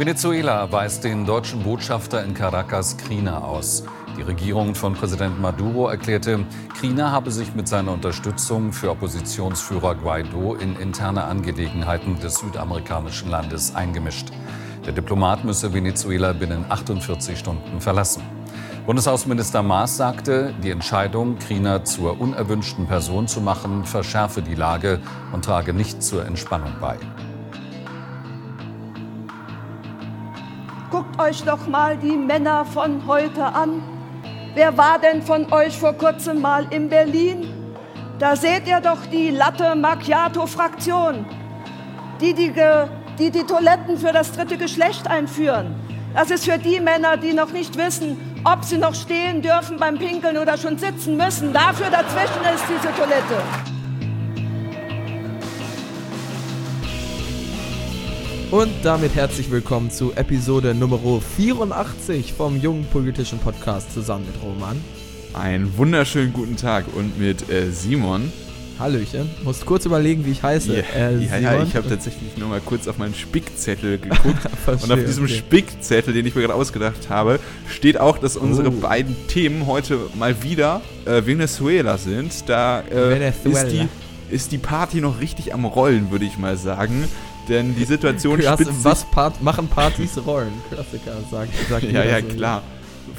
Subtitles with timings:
[0.00, 3.84] Venezuela weist den deutschen Botschafter in Caracas Krina aus.
[4.16, 10.54] Die Regierung von Präsident Maduro erklärte, Krina habe sich mit seiner Unterstützung für Oppositionsführer Guaido
[10.54, 14.28] in interne Angelegenheiten des südamerikanischen Landes eingemischt.
[14.86, 18.22] Der Diplomat müsse Venezuela binnen 48 Stunden verlassen.
[18.86, 24.98] Bundesaußenminister Maas sagte, die Entscheidung, Krina zur unerwünschten Person zu machen, verschärfe die Lage
[25.34, 26.96] und trage nicht zur Entspannung bei.
[31.20, 33.82] Euch doch mal die Männer von heute an.
[34.54, 37.46] Wer war denn von euch vor kurzem mal in Berlin?
[38.18, 41.26] Da seht ihr doch die Latte Macchiato-Fraktion,
[42.20, 42.52] die die,
[43.18, 45.74] die die Toiletten für das dritte Geschlecht einführen.
[46.14, 49.98] Das ist für die Männer, die noch nicht wissen, ob sie noch stehen dürfen beim
[49.98, 51.52] Pinkeln oder schon sitzen müssen.
[51.52, 53.79] Dafür dazwischen ist diese Toilette.
[58.50, 64.76] Und damit herzlich willkommen zu Episode Nummer 84 vom jungen politischen Podcast zusammen mit Roman.
[65.34, 68.32] Einen wunderschönen guten Tag und mit äh, Simon.
[68.80, 69.30] Hallöchen.
[69.44, 70.72] Musst kurz überlegen, wie ich heiße.
[70.72, 71.10] Yeah.
[71.10, 74.40] Äh, ja, ja, ich habe tatsächlich nur mal kurz auf meinen Spickzettel geguckt.
[74.66, 75.34] und auf diesem okay.
[75.34, 77.38] Spickzettel, den ich mir gerade ausgedacht habe,
[77.68, 78.80] steht auch, dass unsere oh.
[78.80, 82.48] beiden Themen heute mal wieder äh, Venezuela sind.
[82.48, 83.62] Da äh, Venezuela.
[83.62, 83.88] Ist, die,
[84.34, 87.04] ist die Party noch richtig am Rollen, würde ich mal sagen.
[87.50, 90.52] Denn die Situation Klasse, spitzt was Part, machen Partys Rollen?
[90.70, 92.28] Klassiker, sagt, sagt Ja, ja, so.
[92.28, 92.62] klar.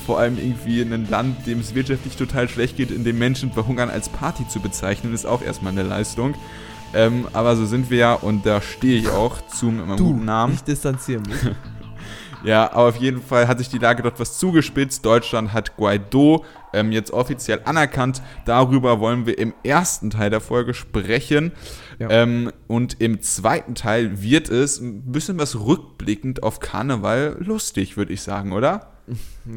[0.05, 3.51] Vor allem irgendwie in einem Land, dem es wirtschaftlich total schlecht geht, in dem Menschen
[3.51, 6.33] verhungern, als Party zu bezeichnen, ist auch erstmal eine Leistung.
[6.93, 10.13] Ähm, aber so sind wir ja und da stehe ich auch zu mit meinem du,
[10.13, 10.53] guten Namen.
[10.53, 11.37] Ich distanziere mich.
[12.43, 15.05] Ja, aber auf jeden Fall hat sich die Lage dort was zugespitzt.
[15.05, 16.43] Deutschland hat Guaido
[16.73, 18.21] ähm, jetzt offiziell anerkannt.
[18.45, 21.51] Darüber wollen wir im ersten Teil der Folge sprechen.
[22.01, 22.09] Ja.
[22.09, 28.11] Ähm, und im zweiten Teil wird es ein bisschen was rückblickend auf Karneval lustig, würde
[28.11, 28.91] ich sagen, oder?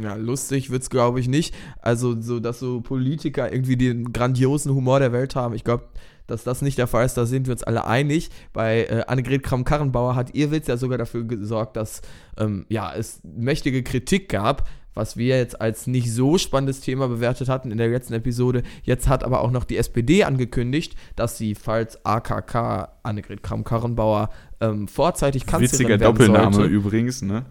[0.02, 1.54] Ja, lustig wird es, glaube ich, nicht.
[1.80, 5.54] Also, so, dass so Politiker irgendwie den grandiosen Humor der Welt haben.
[5.54, 5.84] Ich glaube,
[6.26, 8.28] dass das nicht der Fall ist, da sind wir uns alle einig.
[8.52, 12.02] Bei äh, Annegret Kramp-Karrenbauer hat ihr Witz ja sogar dafür gesorgt, dass
[12.36, 17.48] ähm, ja, es mächtige Kritik gab, was wir jetzt als nicht so spannendes Thema bewertet
[17.48, 18.62] hatten in der letzten Episode.
[18.82, 24.88] Jetzt hat aber auch noch die SPD angekündigt, dass sie, falls AKK Annegret Kramp-Karrenbauer ähm,
[24.88, 27.44] vorzeitig Kanzlerin Witziger werden Doppelname sollte, übrigens, ne?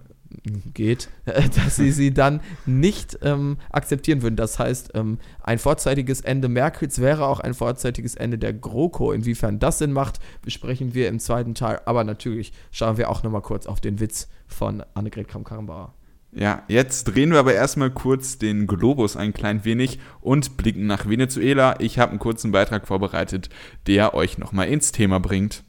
[0.73, 4.35] geht, dass sie sie dann nicht ähm, akzeptieren würden.
[4.35, 9.11] Das heißt, ähm, ein vorzeitiges Ende Merkels wäre auch ein vorzeitiges Ende der GroKo.
[9.11, 11.81] Inwiefern das Sinn macht, besprechen wir im zweiten Teil.
[11.85, 15.93] Aber natürlich schauen wir auch nochmal kurz auf den Witz von Annegret Kramp-Karrenbauer.
[16.35, 21.07] Ja, jetzt drehen wir aber erstmal kurz den Globus ein klein wenig und blicken nach
[21.07, 21.79] Venezuela.
[21.79, 23.49] Ich habe einen kurzen Beitrag vorbereitet,
[23.85, 25.63] der euch nochmal ins Thema bringt.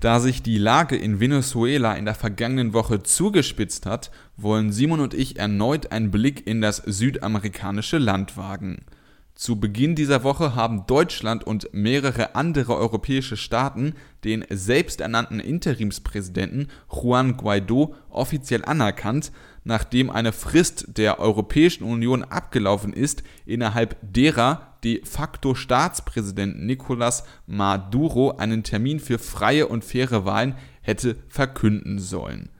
[0.00, 5.14] Da sich die Lage in Venezuela in der vergangenen Woche zugespitzt hat, wollen Simon und
[5.14, 8.84] ich erneut einen Blick in das südamerikanische Land wagen.
[9.34, 13.94] Zu Beginn dieser Woche haben Deutschland und mehrere andere europäische Staaten
[14.24, 19.32] den selbsternannten Interimspräsidenten Juan Guaido offiziell anerkannt,
[19.64, 28.32] nachdem eine Frist der Europäischen Union abgelaufen ist, innerhalb derer de facto Staatspräsident Nicolás Maduro
[28.36, 32.50] einen Termin für freie und faire Wahlen hätte verkünden sollen.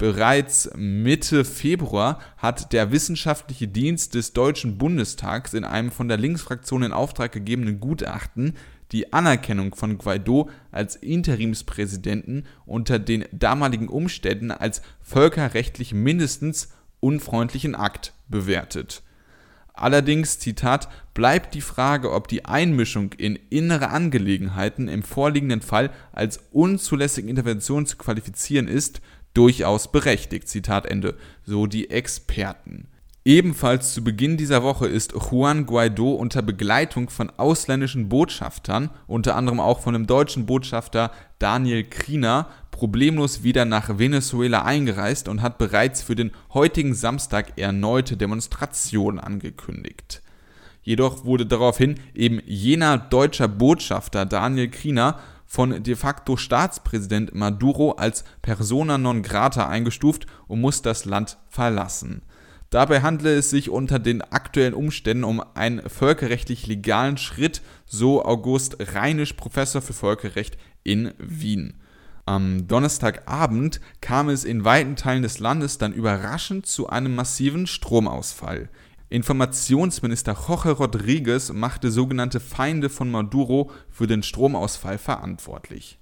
[0.00, 6.84] Bereits Mitte Februar hat der wissenschaftliche Dienst des Deutschen Bundestags in einem von der Linksfraktion
[6.84, 8.54] in Auftrag gegebenen Gutachten
[8.92, 18.14] die Anerkennung von Guaido als Interimspräsidenten unter den damaligen Umständen als völkerrechtlich mindestens unfreundlichen Akt
[18.26, 19.02] bewertet.
[19.74, 26.40] Allerdings, Zitat, bleibt die Frage, ob die Einmischung in innere Angelegenheiten im vorliegenden Fall als
[26.52, 29.00] unzulässige Intervention zu qualifizieren ist,
[29.34, 30.48] durchaus berechtigt.
[30.48, 31.16] Zitat Ende.
[31.44, 32.88] So die Experten.
[33.24, 39.60] Ebenfalls zu Beginn dieser Woche ist Juan Guaido unter Begleitung von ausländischen Botschaftern, unter anderem
[39.60, 46.00] auch von dem deutschen Botschafter Daniel Kriener, problemlos wieder nach Venezuela eingereist und hat bereits
[46.00, 50.22] für den heutigen Samstag erneute Demonstrationen angekündigt.
[50.82, 55.18] Jedoch wurde daraufhin eben jener deutscher Botschafter Daniel Kriener
[55.50, 62.22] von de facto Staatspräsident Maduro als persona non grata eingestuft und muss das Land verlassen.
[62.70, 68.76] Dabei handle es sich unter den aktuellen Umständen um einen völkerrechtlich legalen Schritt, so August
[68.94, 71.74] Reinisch, Professor für Völkerrecht in Wien.
[72.26, 78.68] Am Donnerstagabend kam es in weiten Teilen des Landes dann überraschend zu einem massiven Stromausfall.
[79.10, 85.99] Informationsminister Jorge Rodriguez machte sogenannte Feinde von Maduro für den Stromausfall verantwortlich.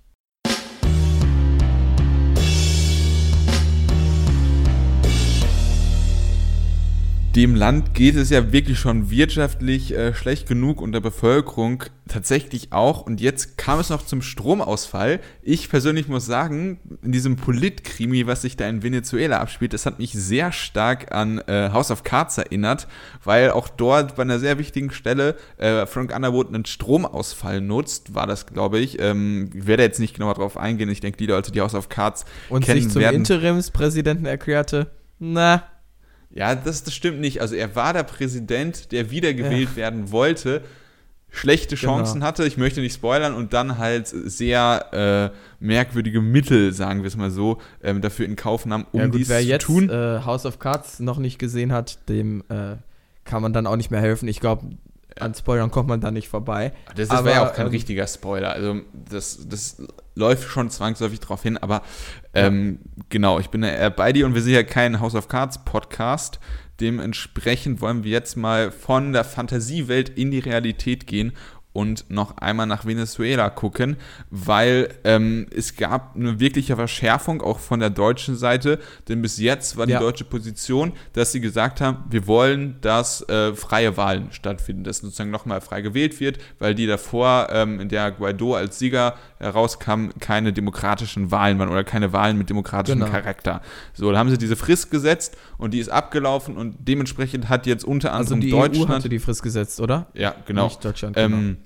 [7.36, 12.72] Dem Land geht es ja wirklich schon wirtschaftlich äh, schlecht genug und der Bevölkerung tatsächlich
[12.72, 13.02] auch.
[13.02, 15.20] Und jetzt kam es noch zum Stromausfall.
[15.42, 19.98] Ich persönlich muss sagen, in diesem Politkrimi, was sich da in Venezuela abspielt, das hat
[19.98, 22.88] mich sehr stark an äh, House of Cards erinnert,
[23.22, 28.26] weil auch dort bei einer sehr wichtigen Stelle äh, Frank Underwood einen Stromausfall nutzt, war
[28.26, 29.00] das, glaube ich.
[29.00, 30.88] Ähm, ich werde jetzt nicht genauer darauf eingehen.
[30.88, 34.90] Ich denke, die Leute, die House of Cards und kennen, sich zum werden Interimspräsidenten erklärte,
[35.18, 35.64] na,
[36.30, 37.40] ja, das, das stimmt nicht.
[37.40, 39.76] Also er war der Präsident, der wiedergewählt ja.
[39.76, 40.62] werden wollte,
[41.30, 41.96] schlechte genau.
[41.96, 42.26] Chancen genau.
[42.26, 47.16] hatte, ich möchte nicht spoilern, und dann halt sehr äh, merkwürdige Mittel, sagen wir es
[47.16, 49.90] mal so, ähm, dafür in Kauf nahm, um ja, gut, dies wer zu jetzt, tun.
[49.90, 52.76] Äh, House of Cards noch nicht gesehen hat, dem äh,
[53.24, 54.28] kann man dann auch nicht mehr helfen.
[54.28, 54.70] Ich glaube,
[55.20, 56.72] an Spoilern kommt man da nicht vorbei.
[56.94, 58.52] Das, das wäre ja auch kein ähm, richtiger Spoiler.
[58.52, 59.82] Also das, das
[60.18, 61.82] läuft schon zwangsläufig drauf hin, aber
[62.34, 63.04] ähm, ja.
[63.08, 66.40] genau, ich bin ja bei dir und wir sind ja kein House of Cards Podcast.
[66.80, 71.32] Dementsprechend wollen wir jetzt mal von der Fantasiewelt in die Realität gehen
[71.78, 73.96] und noch einmal nach Venezuela gucken,
[74.30, 79.76] weil ähm, es gab eine wirkliche Verschärfung auch von der deutschen Seite, denn bis jetzt
[79.76, 80.00] war die ja.
[80.00, 85.30] deutsche Position, dass sie gesagt haben, wir wollen, dass äh, freie Wahlen stattfinden, dass sozusagen
[85.30, 90.52] nochmal frei gewählt wird, weil die davor, ähm, in der Guaido als Sieger herauskam, keine
[90.52, 93.10] demokratischen Wahlen waren oder keine Wahlen mit demokratischem genau.
[93.12, 93.62] Charakter.
[93.94, 97.84] So, da haben sie diese Frist gesetzt und die ist abgelaufen und dementsprechend hat jetzt
[97.84, 98.90] unter anderem also die Deutschland.
[98.90, 100.06] EU hatte die Frist gesetzt, oder?
[100.14, 100.64] Ja, genau.
[100.64, 101.16] Nicht Deutschland.
[101.16, 101.36] Genau.
[101.36, 101.56] Ähm,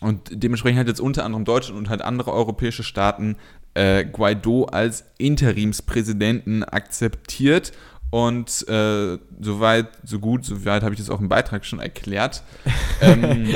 [0.00, 3.36] und dementsprechend hat jetzt unter anderem Deutschland und halt andere europäische Staaten
[3.74, 7.72] äh, Guaido als Interimspräsidenten akzeptiert.
[8.10, 12.42] Und äh, soweit, so gut, soweit habe ich das auch im Beitrag schon erklärt.
[13.00, 13.54] ähm,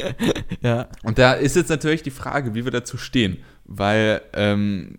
[0.61, 0.87] ja.
[1.03, 3.39] Und da ist jetzt natürlich die Frage, wie wir dazu stehen.
[3.65, 4.97] Weil ähm,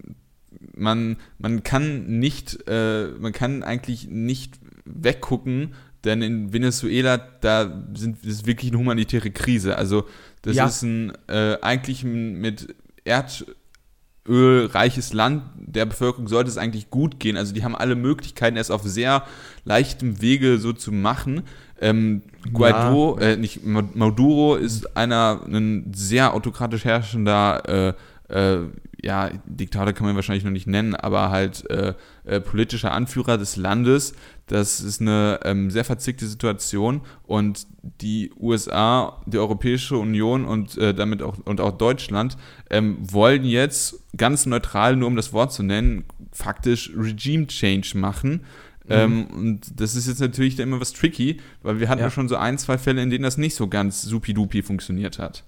[0.76, 5.74] man, man kann nicht, äh, man kann eigentlich nicht weggucken,
[6.04, 9.78] denn in Venezuela, da sind, ist wirklich eine humanitäre Krise.
[9.78, 10.06] Also
[10.44, 10.68] das ja.
[10.68, 15.44] ist ein äh, eigentlich mit Erdöl reiches Land.
[15.56, 17.38] Der Bevölkerung sollte es eigentlich gut gehen.
[17.38, 19.24] Also die haben alle Möglichkeiten, es auf sehr
[19.64, 21.42] leichtem Wege so zu machen.
[21.82, 22.22] Ähm,
[22.54, 23.30] Guaido, ja.
[23.30, 27.94] äh, nicht Maduro ist einer ein sehr autokratisch herrschender äh,
[28.30, 28.58] äh,
[29.02, 31.94] ja, Diktator kann man wahrscheinlich noch nicht nennen, aber halt äh,
[32.24, 34.16] äh, politischer Anführer des Landes.
[34.48, 37.68] Das ist eine ähm, sehr verzickte Situation und
[38.02, 42.38] die USA, die Europäische Union und äh, damit auch und auch Deutschland
[42.70, 48.42] ähm, wollen jetzt ganz neutral, nur um das Wort zu nennen, faktisch Regime Change machen.
[48.86, 48.92] Mhm.
[48.92, 52.10] Ähm, und das ist jetzt natürlich immer was tricky, weil wir hatten ja.
[52.10, 55.44] schon so ein, zwei Fälle, in denen das nicht so ganz supidupi funktioniert hat.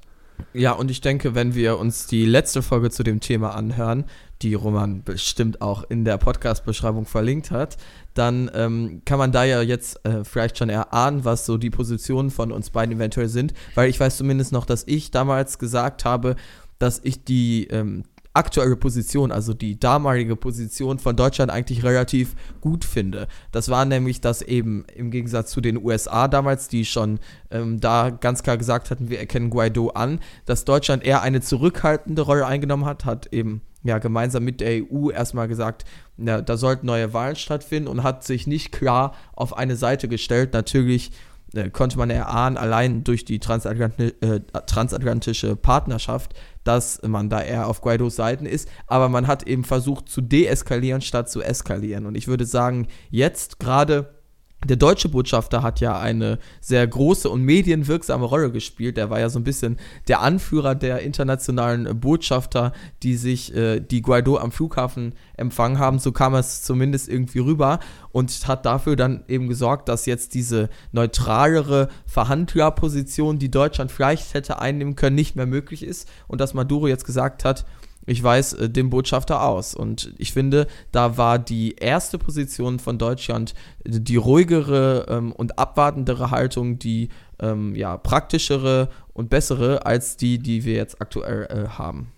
[0.54, 4.06] Ja, und ich denke, wenn wir uns die letzte Folge zu dem Thema anhören,
[4.42, 7.78] die Roman bestimmt auch in der Podcast-Beschreibung verlinkt hat,
[8.14, 12.30] dann ähm, kann man da ja jetzt äh, vielleicht schon erahnen, was so die Positionen
[12.30, 16.36] von uns beiden eventuell sind, weil ich weiß zumindest noch, dass ich damals gesagt habe,
[16.80, 18.04] dass ich die ähm,
[18.38, 23.28] aktuelle Position, also die damalige Position von Deutschland eigentlich relativ gut finde.
[23.52, 27.20] Das war nämlich, dass eben im Gegensatz zu den USA damals, die schon
[27.52, 32.22] ähm, da ganz klar gesagt hatten, wir erkennen Guaido an, dass Deutschland eher eine zurückhaltende
[32.22, 35.86] Rolle eingenommen hat, hat eben ja gemeinsam mit der EU erstmal gesagt,
[36.18, 40.54] ja, da sollten neue Wahlen stattfinden und hat sich nicht klar auf eine Seite gestellt.
[40.54, 41.12] Natürlich
[41.54, 47.68] äh, konnte man erahnen, allein durch die transatlanti äh, transatlantische Partnerschaft, dass man da eher
[47.68, 48.70] auf Guaidos Seiten ist.
[48.88, 52.06] Aber man hat eben versucht zu deeskalieren, statt zu eskalieren.
[52.06, 54.17] Und ich würde sagen, jetzt gerade
[54.66, 58.98] der deutsche Botschafter hat ja eine sehr große und medienwirksame Rolle gespielt.
[58.98, 62.74] Er war ja so ein bisschen der Anführer der internationalen Botschafter,
[63.04, 66.00] die sich, äh, die Guaido am Flughafen empfangen haben.
[66.00, 67.80] So kam es zumindest irgendwie rüber
[68.12, 74.60] und hat dafür dann eben gesorgt, dass jetzt diese neutralere Verhandlerposition, die Deutschland vielleicht hätte
[74.60, 77.66] einnehmen können, nicht mehr möglich ist und dass Maduro jetzt gesagt hat,
[78.08, 79.76] ich weiß äh, dem Botschafter aus.
[79.76, 83.54] Und ich finde, da war die erste Position von Deutschland
[83.86, 87.10] die ruhigere ähm, und abwartendere Haltung, die
[87.40, 92.12] ähm, ja, praktischere und bessere als die, die wir jetzt aktuell äh, haben.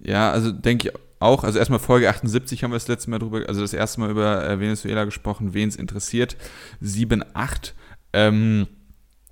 [0.00, 1.44] Ja, also denke ich auch.
[1.44, 4.48] Also erstmal Folge 78 haben wir das letzte Mal drüber, also das erste Mal über
[4.48, 6.36] äh, Venezuela gesprochen, wen es interessiert.
[6.80, 7.74] 7, 8.
[8.14, 8.66] Ähm,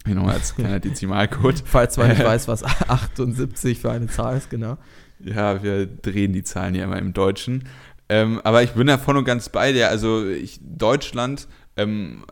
[0.04, 1.62] Genau, als kleiner Dezimalcode.
[1.64, 4.76] Falls man nicht weiß, was 78 für eine Zahl ist, genau.
[5.24, 7.68] Ja, wir drehen die Zahlen ja immer im Deutschen.
[8.08, 9.88] Ähm, aber ich bin da voll und ganz bei dir.
[9.88, 12.24] Also ich, Deutschland ähm,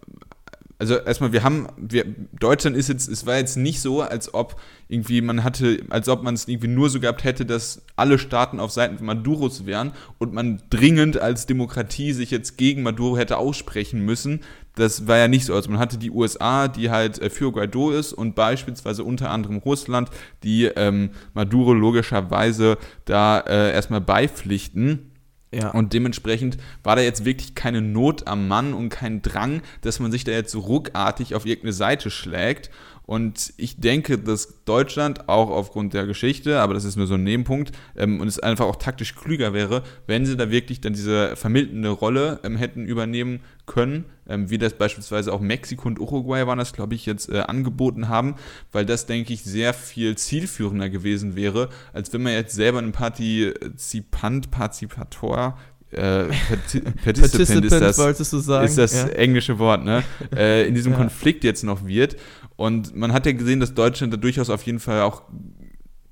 [0.80, 4.58] also erstmal, wir haben, wir, Deutschland ist jetzt, es war jetzt nicht so, als ob
[4.88, 8.58] irgendwie man hatte, als ob man es irgendwie nur so gehabt hätte, dass alle Staaten
[8.58, 13.36] auf Seiten von Maduros wären und man dringend als Demokratie sich jetzt gegen Maduro hätte
[13.36, 14.40] aussprechen müssen.
[14.74, 15.54] Das war ja nicht so.
[15.54, 19.58] Also man hatte die USA, die halt äh, für Guaido ist und beispielsweise unter anderem
[19.58, 20.08] Russland,
[20.44, 25.09] die ähm, Maduro logischerweise da äh, erstmal beipflichten.
[25.52, 25.70] Ja.
[25.70, 30.12] Und dementsprechend war da jetzt wirklich keine Not am Mann und kein Drang, dass man
[30.12, 32.70] sich da jetzt so ruckartig auf irgendeine Seite schlägt.
[33.10, 37.24] Und ich denke, dass Deutschland auch aufgrund der Geschichte, aber das ist nur so ein
[37.24, 41.34] Nebenpunkt, ähm, und es einfach auch taktisch klüger wäre, wenn sie da wirklich dann diese
[41.34, 46.60] vermittelnde Rolle ähm, hätten übernehmen können, ähm, wie das beispielsweise auch Mexiko und Uruguay waren
[46.60, 48.36] das, glaube ich, jetzt äh, angeboten haben,
[48.70, 52.92] weil das, denke ich, sehr viel zielführender gewesen wäre, als wenn man jetzt selber ein
[52.92, 55.58] Partizipant, Partizipator
[55.92, 56.24] äh,
[57.04, 59.08] Participant ist das, ist das ja.
[59.08, 60.04] englische Wort, ne?
[60.34, 60.98] Äh, in diesem ja.
[60.98, 62.16] Konflikt jetzt noch wird.
[62.60, 65.22] Und man hat ja gesehen, dass Deutschland da durchaus auf jeden Fall auch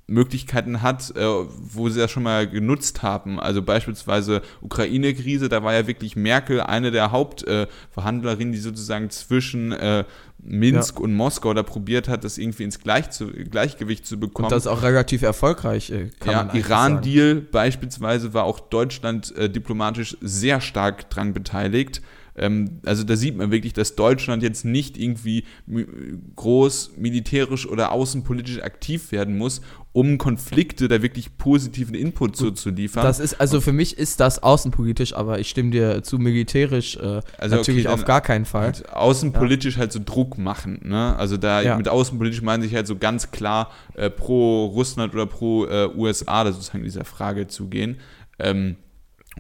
[0.07, 3.39] Möglichkeiten hat, äh, wo sie das schon mal genutzt haben.
[3.39, 10.05] Also beispielsweise Ukraine-Krise, da war ja wirklich Merkel eine der Hauptverhandlerinnen, die sozusagen zwischen äh,
[10.39, 11.05] Minsk ja.
[11.05, 14.47] und Moskau da probiert hat, das irgendwie ins Gleich zu, Gleichgewicht zu bekommen.
[14.47, 15.91] Und das auch relativ erfolgreich.
[15.91, 22.01] Äh, ja, Iran-Deal beispielsweise war auch Deutschland diplomatisch sehr stark dran beteiligt.
[22.39, 25.45] Ähm, also da sieht man wirklich, dass Deutschland jetzt nicht irgendwie
[26.37, 29.61] groß militärisch oder außenpolitisch aktiv werden muss,
[29.93, 33.03] um Konflikte da wirklich positiven Input zu, zu liefern.
[33.03, 37.21] Das ist, also für mich ist das außenpolitisch, aber ich stimme dir zu militärisch äh,
[37.39, 38.67] also natürlich okay, auf gar keinen Fall.
[38.67, 39.81] Halt außenpolitisch ja.
[39.81, 41.17] halt so Druck machen, ne?
[41.17, 41.77] Also da ja.
[41.77, 46.45] mit außenpolitisch meine ich halt so ganz klar äh, pro Russland oder pro äh, USA,
[46.45, 47.97] da sozusagen dieser Frage zu gehen.
[48.39, 48.77] Ähm,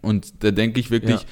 [0.02, 1.28] und da denke ich wirklich, ja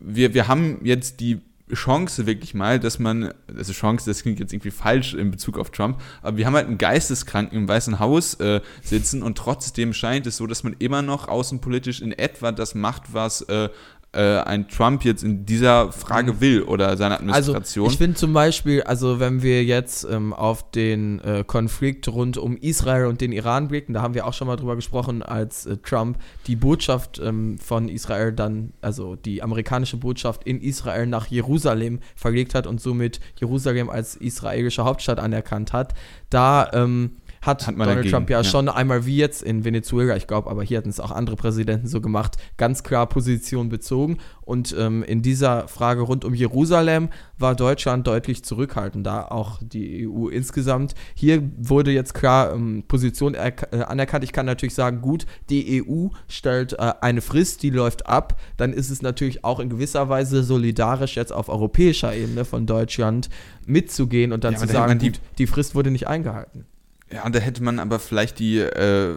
[0.00, 1.40] wir, wir haben jetzt die
[1.74, 5.70] Chance wirklich mal, dass man, also Chance, das klingt jetzt irgendwie falsch in Bezug auf
[5.70, 10.26] Trump, aber wir haben halt einen Geisteskranken im Weißen Haus äh, sitzen und trotzdem scheint
[10.26, 13.68] es so, dass man immer noch außenpolitisch in etwa das macht, was äh,
[14.12, 16.40] äh, ein Trump jetzt in dieser Frage mhm.
[16.40, 17.84] will oder seine also, Administration.
[17.84, 22.36] Also ich finde zum Beispiel, also wenn wir jetzt ähm, auf den äh, Konflikt rund
[22.36, 25.66] um Israel und den Iran blicken, da haben wir auch schon mal drüber gesprochen, als
[25.66, 31.28] äh, Trump die Botschaft ähm, von Israel dann, also die amerikanische Botschaft in Israel nach
[31.28, 35.94] Jerusalem verlegt hat und somit Jerusalem als israelische Hauptstadt anerkannt hat.
[36.30, 40.16] Da ähm, hat, hat Donald dagegen, Trump ja, ja, schon einmal wie jetzt in Venezuela,
[40.16, 44.18] ich glaube, aber hier hatten es auch andere Präsidenten so gemacht, ganz klar Position bezogen.
[44.42, 50.28] Und ähm, in dieser Frage rund um Jerusalem war Deutschland deutlich zurückhaltender, auch die EU
[50.28, 50.94] insgesamt.
[51.14, 53.52] Hier wurde jetzt klar ähm, Position äh,
[53.86, 54.24] anerkannt.
[54.24, 58.38] Ich kann natürlich sagen, gut, die EU stellt äh, eine Frist, die läuft ab.
[58.56, 63.30] Dann ist es natürlich auch in gewisser Weise solidarisch jetzt auf europäischer Ebene von Deutschland
[63.66, 66.66] mitzugehen und dann ja, zu sagen, die, die Frist wurde nicht eingehalten.
[67.12, 69.14] Ja, und da hätte man aber vielleicht die, äh,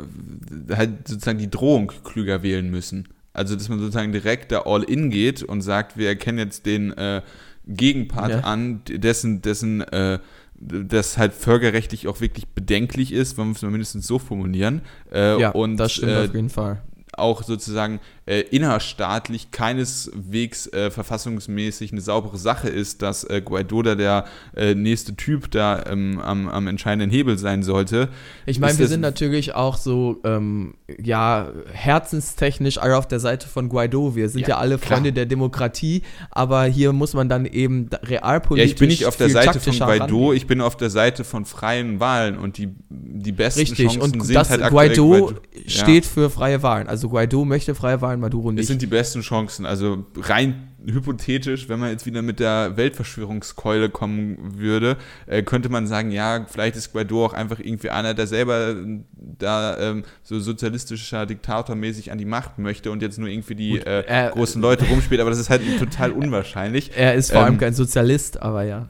[0.72, 3.08] halt sozusagen die Drohung klüger wählen müssen.
[3.34, 6.92] Also, dass man sozusagen direkt da all in geht und sagt, wir erkennen jetzt den
[6.94, 7.22] äh,
[7.68, 8.40] Gegenpart ja.
[8.42, 10.20] an, dessen, dessen, äh,
[10.56, 14.82] das halt völkerrechtlich auch wirklich bedenklich ist, wenn wir es mal mindestens so formulieren.
[15.12, 16.82] Äh, ja, und, das stimmt äh, auf jeden Fall
[17.17, 23.96] auch sozusagen äh, innerstaatlich keineswegs äh, verfassungsmäßig eine saubere Sache ist, dass äh, Guaido da
[23.96, 28.08] der äh, nächste Typ da ähm, am, am, entscheidenden Hebel sein sollte.
[28.46, 33.67] Ich meine, wir sind natürlich auch so, ähm, ja, herzenstechnisch alle auf der Seite von
[33.67, 34.15] Guaido.
[34.15, 35.15] Wir sind ja, ja alle Freunde klar.
[35.15, 38.70] der Demokratie, aber hier muss man dann eben realpolitisch.
[38.70, 40.38] Ja, ich bin nicht auf der Seite von Guaido, rangehen.
[40.38, 44.25] ich bin auf der Seite von freien Wahlen und die, die besten Richtig, Chancen und
[44.25, 45.34] sind das, halt Guaido, Guaido
[45.67, 46.10] steht ja.
[46.10, 46.88] für freie Wahlen.
[46.88, 48.62] Also Guaido möchte freie Wahlen, Maduro nicht.
[48.62, 49.65] Es sind die besten Chancen.
[49.65, 55.88] Also rein hypothetisch, wenn man jetzt wieder mit der Weltverschwörungskeule kommen würde, äh, könnte man
[55.88, 58.75] sagen, ja, vielleicht ist Guaido auch einfach irgendwie einer, der selber
[59.15, 63.77] da ähm, so sozialistischer Diktator mäßig an die Macht möchte und jetzt nur irgendwie die
[63.77, 66.91] Gut, äh, großen Leute rumspielt, aber das ist halt total unwahrscheinlich.
[66.95, 68.89] Er ist vor ähm, allem kein Sozialist, aber ja.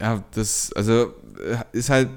[0.00, 2.08] Ja, das, also äh, ist halt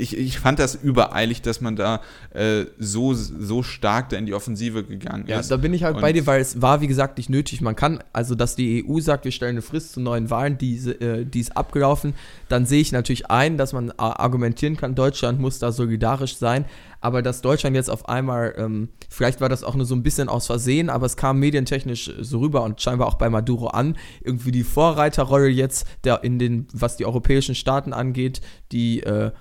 [0.00, 2.00] ich, ich fand das übereilig, dass man da
[2.32, 5.50] äh, so, so stark da in die Offensive gegangen ja, ist.
[5.50, 7.60] Ja, da bin ich halt Und bei dir, weil es war, wie gesagt, nicht nötig.
[7.60, 10.76] Man kann, also dass die EU sagt, wir stellen eine Frist zu neuen Wahlen, die,
[10.76, 12.14] äh, die ist abgelaufen,
[12.48, 16.64] dann sehe ich natürlich ein, dass man argumentieren kann, Deutschland muss da solidarisch sein.
[17.02, 20.28] Aber dass Deutschland jetzt auf einmal, ähm, vielleicht war das auch nur so ein bisschen
[20.28, 24.50] aus Versehen, aber es kam medientechnisch so rüber und scheinbar auch bei Maduro an, irgendwie
[24.50, 29.32] die Vorreiterrolle jetzt der in den, was die europäischen Staaten angeht, die äh, äh,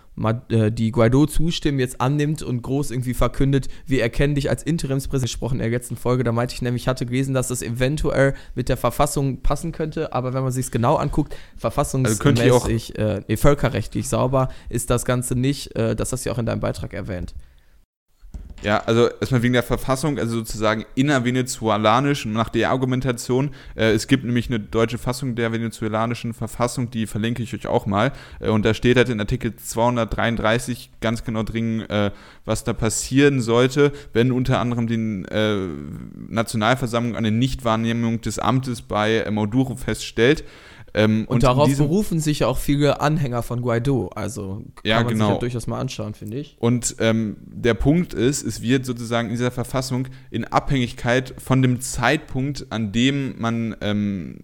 [0.50, 5.56] die Guaido zustimmen, jetzt annimmt und groß irgendwie verkündet, wir erkennen dich als Interimspräsident gesprochen
[5.56, 6.24] in der letzten Folge.
[6.24, 10.14] Da meinte ich nämlich, ich hatte gelesen, dass das eventuell mit der Verfassung passen könnte,
[10.14, 15.36] aber wenn man sich es genau anguckt, verfassungsmäßig, also äh, völkerrechtlich sauber ist das Ganze
[15.36, 15.76] nicht.
[15.76, 17.34] Äh, das hast du ja auch in deinem Beitrag erwähnt.
[18.62, 23.52] Ja, also erstmal wegen der Verfassung, also sozusagen innervenezuelanisch nach der Argumentation.
[23.76, 27.86] Äh, es gibt nämlich eine deutsche Fassung der venezuelanischen Verfassung, die verlinke ich euch auch
[27.86, 28.12] mal.
[28.42, 32.12] Äh, und da steht halt in Artikel 233 ganz genau drin, äh,
[32.44, 35.70] was da passieren sollte, wenn unter anderem die äh,
[36.28, 40.44] Nationalversammlung eine Nichtwahrnehmung des Amtes bei äh, Maduro feststellt.
[40.94, 44.10] Ähm, und, und, darauf berufen sich ja auch viele Anhänger von Guaido.
[44.16, 45.26] Also kann ja, man genau.
[45.26, 46.56] sich ja durchaus mal anschauen, finde ich.
[46.60, 51.82] Und ähm, der Punkt ist, es wird sozusagen in dieser Verfassung in Abhängigkeit von dem
[51.82, 54.40] Zeitpunkt, an dem man ähm,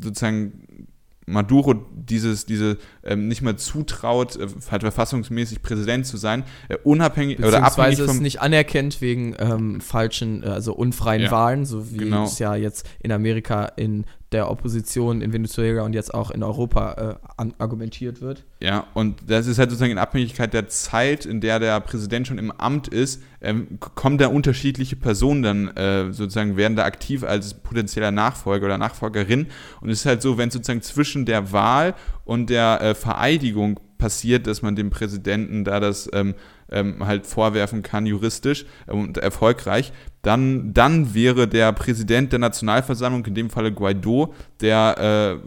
[0.00, 0.86] sozusagen
[1.26, 1.74] Maduro
[2.08, 7.62] dieses, diese ähm, nicht mehr zutraut, äh, halt verfassungsmäßig Präsident zu sein, äh, unabhängig oder
[7.62, 11.98] abhängig vom es nicht anerkennt wegen ähm, falschen, äh, also unfreien ja, Wahlen, so wie
[11.98, 12.24] genau.
[12.24, 17.18] es ja jetzt in Amerika in der Opposition in Venezuela und jetzt auch in Europa
[17.38, 18.44] äh, argumentiert wird.
[18.60, 22.38] Ja, und das ist halt sozusagen in Abhängigkeit der Zeit, in der der Präsident schon
[22.38, 27.54] im Amt ist, ähm, kommen da unterschiedliche Personen dann äh, sozusagen, werden da aktiv als
[27.54, 29.48] potenzieller Nachfolger oder Nachfolgerin.
[29.80, 31.91] Und es ist halt so, wenn sozusagen zwischen der Wahl
[32.24, 36.34] und der äh, Vereidigung passiert, dass man dem Präsidenten da das ähm,
[36.72, 43.24] ähm, halt vorwerfen kann, juristisch äh, und erfolgreich, dann, dann wäre der Präsident der Nationalversammlung,
[43.26, 45.40] in dem Falle Guaido, der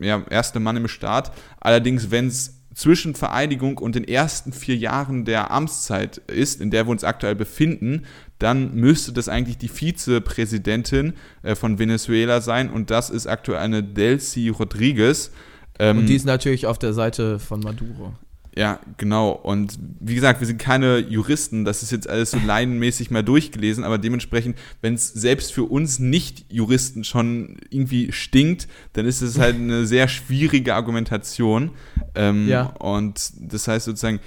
[0.00, 1.32] äh, ja, erste Mann im Staat.
[1.60, 6.86] Allerdings, wenn es zwischen Vereidigung und den ersten vier Jahren der Amtszeit ist, in der
[6.86, 8.04] wir uns aktuell befinden,
[8.38, 13.82] dann müsste das eigentlich die Vizepräsidentin äh, von Venezuela sein und das ist aktuell eine
[13.82, 15.32] Delcy Rodriguez.
[15.78, 18.12] Ähm, und die ist natürlich auf der Seite von Maduro.
[18.58, 19.30] Ja, genau.
[19.30, 23.84] Und wie gesagt, wir sind keine Juristen, das ist jetzt alles so laienmäßig mal durchgelesen,
[23.84, 29.54] aber dementsprechend, wenn es selbst für uns Nicht-Juristen schon irgendwie stinkt, dann ist es halt
[29.54, 31.70] eine sehr schwierige Argumentation.
[32.16, 32.64] Ähm, ja.
[32.64, 34.18] Und das heißt sozusagen,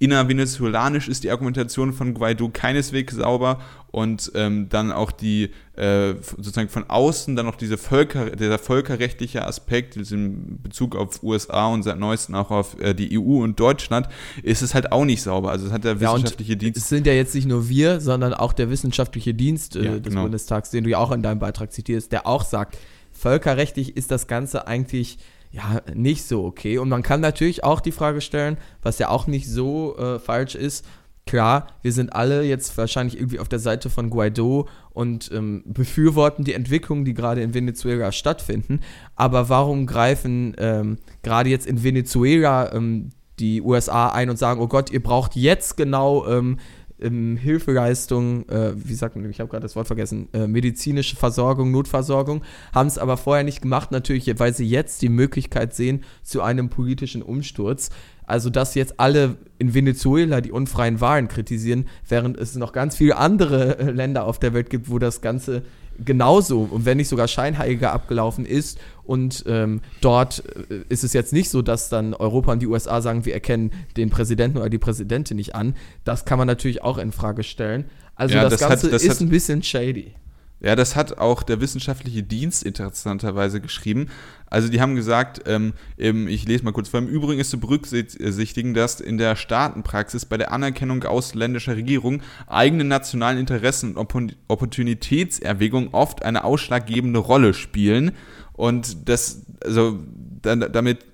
[0.00, 6.68] innervenezuelanisch ist die Argumentation von Guaido keineswegs sauber und ähm, dann auch die äh, sozusagen
[6.68, 11.98] von außen dann noch diese Völker, dieser völkerrechtliche Aspekt in Bezug auf USA und seit
[11.98, 14.08] neuestem auch auf äh, die EU und Deutschland
[14.42, 15.50] ist es halt auch nicht sauber.
[15.50, 16.76] Also es hat der wissenschaftliche ja, Dienst.
[16.78, 20.02] Es sind ja jetzt nicht nur wir, sondern auch der wissenschaftliche Dienst äh, ja, des
[20.02, 20.22] genau.
[20.22, 22.76] Bundestags, den du ja auch in deinem Beitrag zitierst, der auch sagt,
[23.12, 25.18] völkerrechtlich ist das Ganze eigentlich
[25.50, 26.78] ja, nicht so okay.
[26.78, 30.54] Und man kann natürlich auch die Frage stellen, was ja auch nicht so äh, falsch
[30.54, 30.84] ist.
[31.26, 36.42] Klar, wir sind alle jetzt wahrscheinlich irgendwie auf der Seite von Guaido und ähm, befürworten
[36.42, 38.80] die Entwicklungen, die gerade in Venezuela stattfinden.
[39.14, 44.68] Aber warum greifen ähm, gerade jetzt in Venezuela ähm, die USA ein und sagen, oh
[44.68, 46.58] Gott, ihr braucht jetzt genau ähm,
[47.00, 51.70] ähm, Hilfeleistung, äh, wie sagt man, ich habe gerade das Wort vergessen, äh, medizinische Versorgung,
[51.70, 52.42] Notversorgung,
[52.74, 56.68] haben es aber vorher nicht gemacht, natürlich, weil sie jetzt die Möglichkeit sehen zu einem
[56.68, 57.90] politischen Umsturz.
[58.26, 63.16] Also, dass jetzt alle in Venezuela die unfreien Wahlen kritisieren, während es noch ganz viele
[63.16, 65.62] andere äh, Länder auf der Welt gibt, wo das Ganze
[66.04, 68.78] genauso und wenn nicht sogar scheinheiliger abgelaufen ist.
[69.08, 73.00] Und ähm, dort äh, ist es jetzt nicht so, dass dann Europa und die USA
[73.00, 75.74] sagen, wir erkennen den Präsidenten oder die Präsidentin nicht an.
[76.04, 77.86] Das kann man natürlich auch in Frage stellen.
[78.16, 80.12] Also ja, das, das, Ganze hat, das ist hat, ein bisschen shady.
[80.60, 84.08] Ja, das hat auch der wissenschaftliche Dienst interessanterweise geschrieben.
[84.46, 88.74] Also die haben gesagt, ähm, ich lese mal kurz vor, im Übrigen ist zu berücksichtigen,
[88.74, 96.24] dass in der Staatenpraxis bei der Anerkennung ausländischer Regierungen eigene nationalen Interessen und Opportunitätserwägungen oft
[96.24, 98.12] eine ausschlaggebende Rolle spielen.
[98.52, 100.00] Und das, also
[100.42, 101.04] damit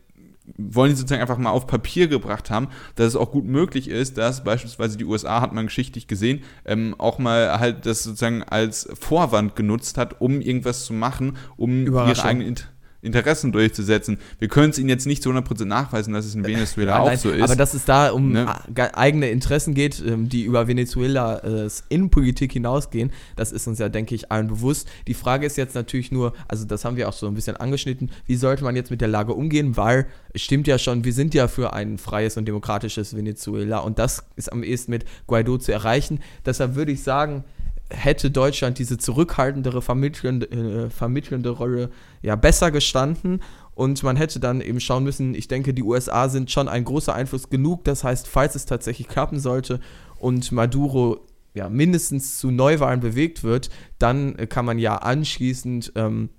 [0.57, 4.18] wollen die sozusagen einfach mal auf Papier gebracht haben, dass es auch gut möglich ist,
[4.18, 8.88] dass beispielsweise die USA, hat man geschichtlich gesehen, ähm, auch mal halt das sozusagen als
[8.98, 12.46] Vorwand genutzt hat, um irgendwas zu machen, um ihre eigenen
[13.04, 14.18] Interessen durchzusetzen.
[14.38, 17.06] Wir können es ihnen jetzt nicht zu 100% nachweisen, dass es in Venezuela ja, auch
[17.06, 17.42] nein, so ist.
[17.42, 18.46] Aber dass es da um ne?
[18.94, 24.14] eigene Interessen geht, ähm, die über Venezuelas äh, Innenpolitik hinausgehen, das ist uns ja, denke
[24.14, 24.88] ich, allen bewusst.
[25.06, 28.10] Die Frage ist jetzt natürlich nur, also das haben wir auch so ein bisschen angeschnitten,
[28.26, 31.34] wie sollte man jetzt mit der Lage umgehen, weil es stimmt ja schon, wir sind
[31.34, 35.72] ja für ein freies und demokratisches Venezuela und das ist am ehesten mit Guaido zu
[35.72, 36.20] erreichen.
[36.44, 37.44] Deshalb würde ich sagen,
[37.90, 41.90] hätte Deutschland diese zurückhaltendere, vermittelnde, äh, vermittelnde Rolle
[42.22, 43.42] ja besser gestanden.
[43.74, 47.14] Und man hätte dann eben schauen müssen, ich denke, die USA sind schon ein großer
[47.14, 47.84] Einfluss genug.
[47.84, 49.80] Das heißt, falls es tatsächlich klappen sollte
[50.18, 56.30] und Maduro ja mindestens zu Neuwahlen bewegt wird, dann kann man ja anschließend ähm,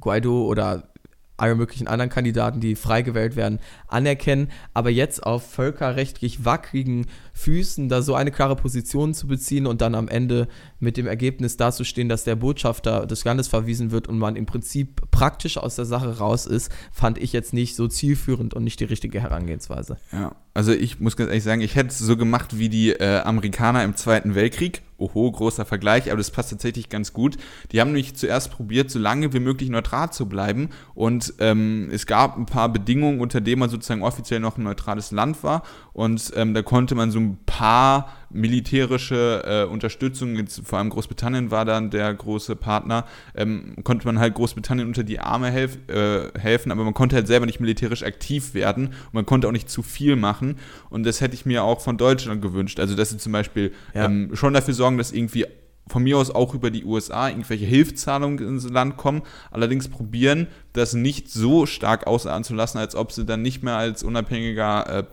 [0.00, 0.92] Guaido oder
[1.36, 4.48] alle möglichen anderen Kandidaten, die frei gewählt werden, anerkennen.
[4.74, 9.94] Aber jetzt auf völkerrechtlich wackeligen Füßen da so eine klare Position zu beziehen und dann
[9.94, 10.48] am Ende
[10.80, 15.10] mit dem Ergebnis dazustehen, dass der Botschafter des Landes verwiesen wird und man im Prinzip
[15.10, 18.84] praktisch aus der Sache raus ist, fand ich jetzt nicht so zielführend und nicht die
[18.84, 19.98] richtige Herangehensweise.
[20.12, 23.20] Ja, also ich muss ganz ehrlich sagen, ich hätte es so gemacht wie die äh,
[23.20, 24.82] Amerikaner im Zweiten Weltkrieg.
[24.98, 27.36] Oho, großer Vergleich, aber das passt tatsächlich ganz gut.
[27.72, 30.70] Die haben nämlich zuerst probiert, so lange wie möglich neutral zu bleiben.
[30.94, 35.10] Und ähm, es gab ein paar Bedingungen, unter denen man sozusagen offiziell noch ein neutrales
[35.10, 35.62] Land war.
[35.92, 41.50] Und ähm, da konnte man so ein paar militärische äh, Unterstützung, jetzt vor allem Großbritannien
[41.50, 46.38] war dann der große Partner, ähm, konnte man halt Großbritannien unter die Arme helf, äh,
[46.38, 49.70] helfen, aber man konnte halt selber nicht militärisch aktiv werden und man konnte auch nicht
[49.70, 50.56] zu viel machen.
[50.90, 52.78] Und das hätte ich mir auch von Deutschland gewünscht.
[52.78, 54.04] Also, dass sie zum Beispiel ja.
[54.04, 55.46] ähm, schon dafür sorgen, dass irgendwie
[55.88, 60.94] von mir aus auch über die USA irgendwelche Hilfszahlungen ins Land kommen, allerdings probieren, das
[60.94, 65.04] nicht so stark ausarten zu lassen, als ob sie dann nicht mehr als unabhängiger äh,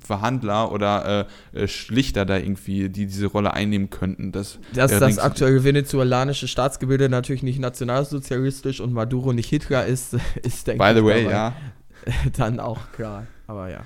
[0.00, 4.32] Verhandler oder äh, äh Schlichter da irgendwie die diese Rolle einnehmen könnten.
[4.32, 10.66] Das, Dass das aktuelle venezuelanische Staatsgebilde natürlich nicht nationalsozialistisch und Maduro nicht Hitler ist, ist
[10.66, 10.94] denke ich.
[10.94, 11.54] By the way, ja.
[12.36, 13.80] Dann auch klar, aber ja.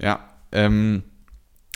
[0.00, 0.20] Ja,
[0.52, 1.02] ähm,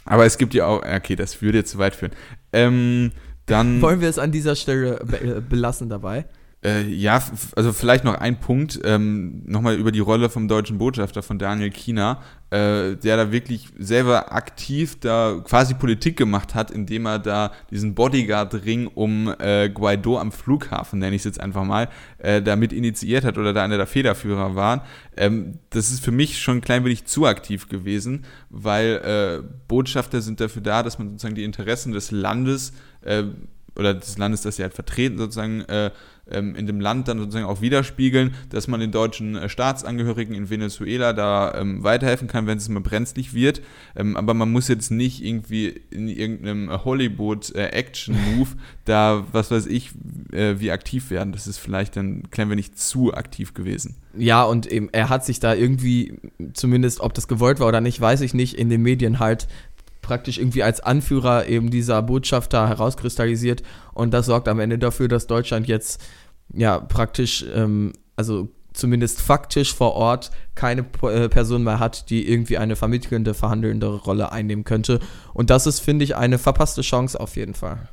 [0.05, 2.12] aber es gibt ja auch, okay, das würde jetzt zu weit führen.
[2.52, 3.12] Ähm,
[3.52, 6.24] dann, Wollen wir es an dieser Stelle be äh, belassen dabei?
[6.64, 7.20] Äh, ja,
[7.57, 11.70] also vielleicht noch ein Punkt, ähm, nochmal über die Rolle vom deutschen Botschafter von Daniel
[11.70, 17.51] Kiener, äh, der da wirklich selber aktiv da quasi Politik gemacht hat, indem er da
[17.72, 22.72] diesen Bodyguard-Ring um äh, Guaido am Flughafen, nenne ich es jetzt einfach mal, äh, damit
[22.72, 24.87] initiiert hat oder da einer der Federführer war.
[25.16, 30.20] Ähm, das ist für mich schon ein klein wenig zu aktiv gewesen, weil äh, Botschafter
[30.20, 33.25] sind dafür da, dass man sozusagen die Interessen des Landes äh,
[33.76, 35.90] oder des Landes, das sie halt vertreten, sozusagen äh,
[36.30, 40.50] ähm, in dem Land dann sozusagen auch widerspiegeln, dass man den deutschen äh, Staatsangehörigen in
[40.50, 43.61] Venezuela da ähm, weiterhelfen kann, wenn es mal brenzlig wird.
[43.96, 49.90] Ähm, aber man muss jetzt nicht irgendwie in irgendeinem Hollywood-Action-Move äh, da, was weiß ich,
[50.32, 51.32] äh, wie aktiv werden.
[51.32, 53.96] Das ist vielleicht dann klein wenig zu aktiv gewesen.
[54.16, 56.20] Ja, und eben, er hat sich da irgendwie,
[56.52, 59.48] zumindest ob das gewollt war oder nicht, weiß ich nicht, in den Medien halt
[60.02, 63.62] praktisch irgendwie als Anführer eben dieser Botschafter herauskristallisiert
[63.94, 66.02] und das sorgt am Ende dafür, dass Deutschland jetzt
[66.52, 72.58] ja praktisch, ähm, also zumindest faktisch vor Ort keine äh, Person mehr hat, die irgendwie
[72.58, 75.00] eine vermittelnde, verhandelnde Rolle einnehmen könnte.
[75.34, 77.88] Und das ist, finde ich, eine verpasste Chance auf jeden Fall.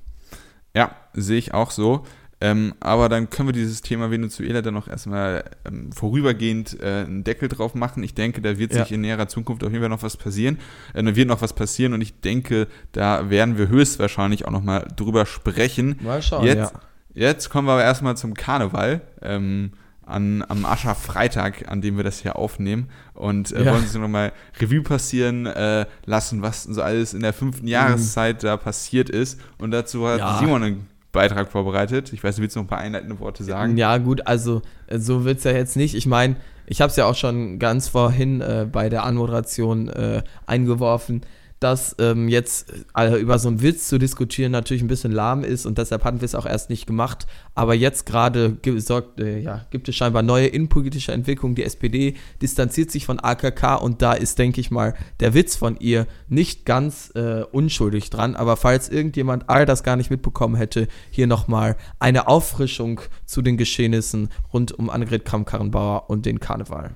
[0.73, 2.05] Ja, sehe ich auch so.
[2.41, 7.23] Ähm, aber dann können wir dieses Thema Venezuela dann noch erstmal ähm, vorübergehend äh, einen
[7.25, 8.01] Deckel drauf machen.
[8.01, 8.95] Ich denke, da wird sich ja.
[8.95, 10.57] in näherer Zukunft auf jeden Fall noch was passieren.
[10.93, 14.87] Äh, da wird noch was passieren und ich denke, da werden wir höchstwahrscheinlich auch nochmal
[14.95, 15.99] drüber sprechen.
[16.01, 16.79] Mal schauen, jetzt, ja.
[17.13, 19.01] Jetzt kommen wir aber erstmal zum Karneval.
[19.21, 19.71] Ähm,
[20.05, 23.71] an, am Ascherfreitag, an dem wir das hier aufnehmen und äh, ja.
[23.71, 27.71] wollen uns nochmal Revue passieren äh, lassen, was so alles in der fünften mhm.
[27.71, 28.47] Jahreszeit mhm.
[28.47, 29.39] da passiert ist.
[29.59, 30.39] Und dazu hat ja.
[30.39, 30.87] Simon einen
[31.19, 32.13] Beitrag vorbereitet.
[32.13, 33.75] Ich weiß, du willst noch ein paar einleitende Worte sagen?
[33.75, 35.95] Ja, gut, also so wird es ja jetzt nicht.
[35.95, 40.23] Ich meine, ich habe es ja auch schon ganz vorhin äh, bei der Anmoderation äh,
[40.45, 41.21] eingeworfen
[41.59, 45.65] dass ähm, jetzt äh, über so einen Witz zu diskutieren natürlich ein bisschen lahm ist
[45.65, 47.27] und deshalb hatten wir es auch erst nicht gemacht.
[47.53, 51.55] Aber jetzt gerade äh, ja, gibt es scheinbar neue innenpolitische Entwicklungen.
[51.55, 55.77] Die SPD distanziert sich von AKK und da ist, denke ich mal, der Witz von
[55.79, 58.35] ihr nicht ganz äh, unschuldig dran.
[58.35, 63.57] Aber falls irgendjemand all das gar nicht mitbekommen hätte, hier nochmal eine Auffrischung zu den
[63.57, 66.95] Geschehnissen rund um Annegret Kramp-Karrenbauer und den Karneval.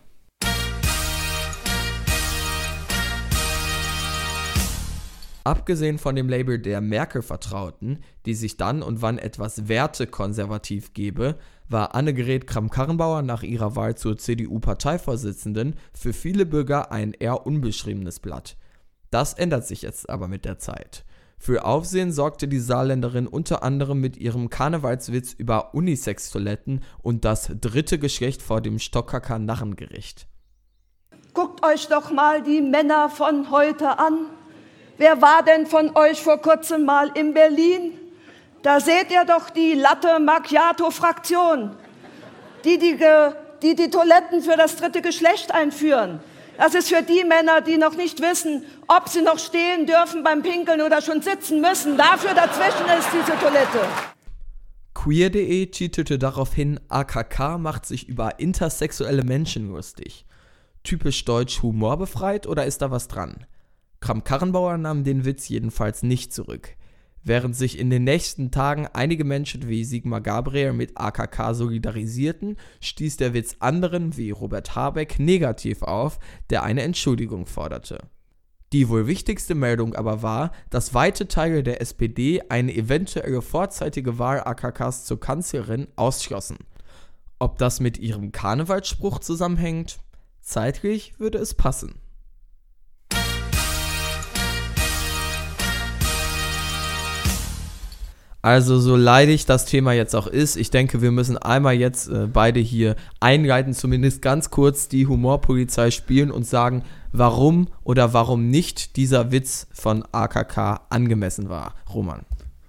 [5.43, 11.95] Abgesehen von dem Label der Merkel-Vertrauten, die sich dann und wann etwas wertekonservativ gebe, war
[11.95, 18.55] Annegret Kramp-Karrenbauer nach ihrer Wahl zur CDU-Parteivorsitzenden für viele Bürger ein eher unbeschriebenes Blatt.
[19.11, 21.03] Das ändert sich jetzt aber mit der Zeit.
[21.37, 27.99] Für Aufsehen sorgte die Saarländerin unter anderem mit ihrem Karnevalswitz über Unisex-Toiletten und das dritte
[27.99, 30.27] Geschlecht vor dem Stockhacker Narrengericht.
[31.33, 34.29] Guckt euch doch mal die Männer von heute an.
[34.97, 37.97] Wer war denn von euch vor kurzem mal in Berlin?
[38.61, 41.75] Da seht ihr doch die Latte Macchiato-Fraktion,
[42.63, 42.97] die die,
[43.61, 46.21] die die Toiletten für das dritte Geschlecht einführen.
[46.57, 50.43] Das ist für die Männer, die noch nicht wissen, ob sie noch stehen dürfen beim
[50.43, 51.97] Pinkeln oder schon sitzen müssen.
[51.97, 53.79] Dafür dazwischen ist diese Toilette.
[54.93, 60.25] Queer.de titelte daraufhin, AKK macht sich über intersexuelle Menschen lustig.
[60.83, 63.45] Typisch deutsch humorbefreit oder ist da was dran?
[64.03, 66.75] Kram-Karrenbauer nahm den Witz jedenfalls nicht zurück.
[67.23, 73.15] Während sich in den nächsten Tagen einige Menschen wie Sigmar Gabriel mit AKK solidarisierten, stieß
[73.15, 78.09] der Witz anderen wie Robert Habeck negativ auf, der eine Entschuldigung forderte.
[78.73, 84.41] Die wohl wichtigste Meldung aber war, dass weite Teile der SPD eine eventuelle vorzeitige Wahl
[84.43, 86.57] AKKs zur Kanzlerin ausschlossen.
[87.39, 89.99] Ob das mit ihrem Karnevalsspruch zusammenhängt?
[90.41, 92.02] Zeitlich würde es passen.
[98.43, 102.27] Also so leidig das Thema jetzt auch ist, ich denke, wir müssen einmal jetzt äh,
[102.27, 108.97] beide hier einleiten, zumindest ganz kurz die Humorpolizei spielen und sagen, warum oder warum nicht
[108.97, 111.75] dieser Witz von AKK angemessen war.
[111.93, 112.25] Roman.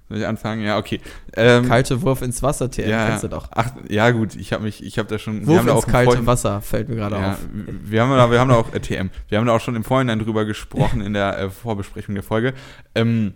[0.08, 0.62] Soll ich anfangen?
[0.62, 1.00] Ja, okay.
[1.36, 3.48] Ähm, kalte Wurf ins Wasser, TM, ja, kennst du doch.
[3.50, 5.44] Ach, ja gut, ich habe mich, ich habe da schon.
[5.44, 7.38] Wurf ins kalte Vorhin, Wasser, fällt mir gerade ja, auf.
[7.82, 9.82] Wir haben da, wir haben da auch, äh, TM, wir haben da auch schon im
[9.82, 12.54] Vorhinein drüber gesprochen in der äh, Vorbesprechung der Folge.
[12.94, 13.34] Ähm,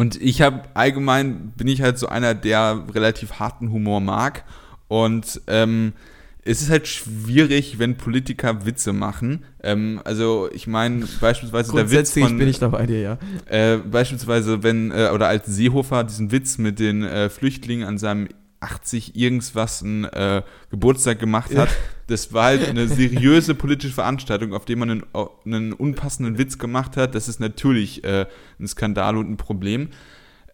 [0.00, 4.44] und ich habe allgemein, bin ich halt so einer, der relativ harten Humor mag.
[4.88, 5.92] Und ähm,
[6.42, 9.44] es ist halt schwierig, wenn Politiker Witze machen.
[9.62, 13.18] Ähm, also ich meine beispielsweise der Witz von, bin ich da bei dir, ja.
[13.44, 18.28] Äh, beispielsweise wenn äh, oder als Seehofer diesen Witz mit den äh, Flüchtlingen an seinem
[18.60, 21.70] 80 irgendwas einen äh, Geburtstag gemacht hat.
[22.06, 25.04] Das war halt eine seriöse politische Veranstaltung, auf der man einen,
[25.44, 27.14] einen unpassenden Witz gemacht hat.
[27.14, 28.26] Das ist natürlich äh,
[28.58, 29.88] ein Skandal und ein Problem.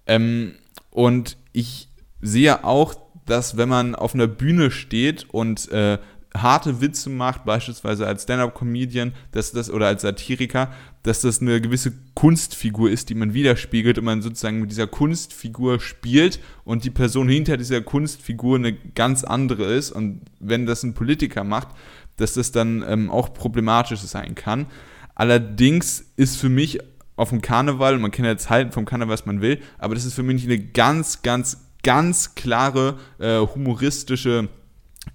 [0.07, 0.55] Ähm,
[0.90, 1.88] und ich
[2.21, 2.95] sehe auch,
[3.27, 5.99] dass wenn man auf einer Bühne steht und äh,
[6.42, 10.72] harte Witze macht, beispielsweise als Stand-up-Comedian, dass das oder als Satiriker,
[11.03, 15.81] dass das eine gewisse Kunstfigur ist, die man widerspiegelt und man sozusagen mit dieser Kunstfigur
[15.81, 20.94] spielt und die Person hinter dieser Kunstfigur eine ganz andere ist und wenn das ein
[20.94, 21.68] Politiker macht,
[22.16, 24.66] dass das dann ähm, auch problematisch sein kann.
[25.14, 26.79] Allerdings ist für mich
[27.16, 30.14] auf dem Karneval, man kann jetzt halten vom Karneval, was man will, aber das ist
[30.14, 34.49] für mich eine ganz, ganz, ganz klare äh, humoristische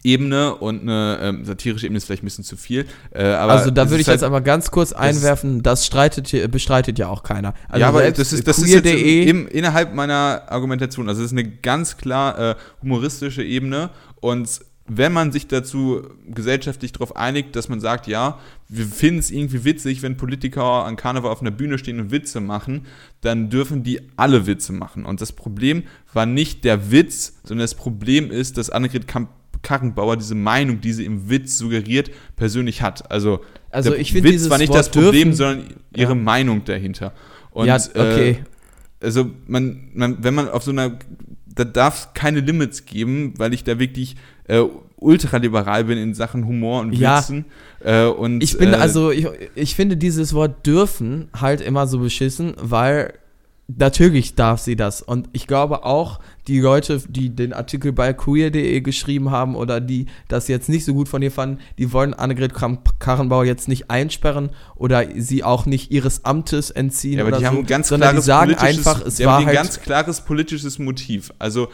[0.04, 2.86] Ebene und eine ähm, satirische Ebene ist vielleicht ein bisschen zu viel.
[3.12, 7.08] Äh, also da würde ich halt, jetzt aber ganz kurz einwerfen, das streitet, bestreitet ja
[7.08, 7.54] auch keiner.
[7.68, 11.08] Also ja, aber das ist, das ist jetzt im, innerhalb meiner Argumentation.
[11.08, 14.50] Also es ist eine ganz klar äh, humoristische Ebene und
[14.94, 19.64] wenn man sich dazu gesellschaftlich darauf einigt, dass man sagt, ja, wir finden es irgendwie
[19.64, 22.86] witzig, wenn Politiker an Karneval auf einer Bühne stehen und Witze machen,
[23.22, 25.06] dann dürfen die alle Witze machen.
[25.06, 29.30] Und das Problem war nicht der Witz, sondern das Problem ist, dass Annegret Kamp
[29.62, 33.12] Karrenbauer diese Meinung, die sie im Witz suggeriert, persönlich hat.
[33.12, 36.16] Also, also der ich Witz war nicht Wort das Problem, dürfen, sondern ihre ja.
[36.16, 37.14] Meinung dahinter.
[37.52, 38.30] Und, ja, okay.
[38.32, 40.98] Äh, also man, man, wenn man auf so einer,
[41.48, 44.16] da darf es keine Limits geben, weil ich da wirklich
[44.48, 44.64] äh,
[44.98, 47.46] ultraliberal bin in Sachen Humor und Witzen.
[47.84, 48.08] Ja.
[48.08, 52.00] Äh, und, ich bin, äh, also, ich, ich finde dieses Wort dürfen halt immer so
[52.00, 53.14] beschissen, weil
[53.68, 55.02] natürlich darf sie das.
[55.02, 60.08] Und ich glaube auch, die Leute, die den Artikel bei queer.de geschrieben haben oder die
[60.28, 62.54] das jetzt nicht so gut von ihr fanden, die wollen Annegret
[63.00, 67.20] Karrenbauer jetzt nicht einsperren oder sie auch nicht ihres Amtes entziehen.
[67.20, 69.46] Ja, aber die so, haben ein ganz klares die sagen einfach, es die war haben
[69.46, 71.32] halt ein ganz klares politisches Motiv.
[71.40, 71.70] Also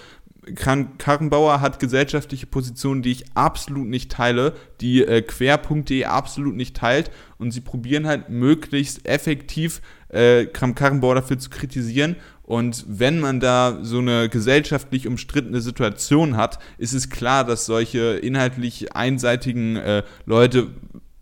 [0.55, 7.11] Karrenbauer hat gesellschaftliche Positionen, die ich absolut nicht teile, die äh, quer.de absolut nicht teilt
[7.37, 12.15] und sie probieren halt möglichst effektiv äh, Karrenbauer dafür zu kritisieren
[12.47, 18.13] und wenn man da so eine gesellschaftlich umstrittene Situation hat, ist es klar, dass solche
[18.13, 20.69] inhaltlich einseitigen äh, Leute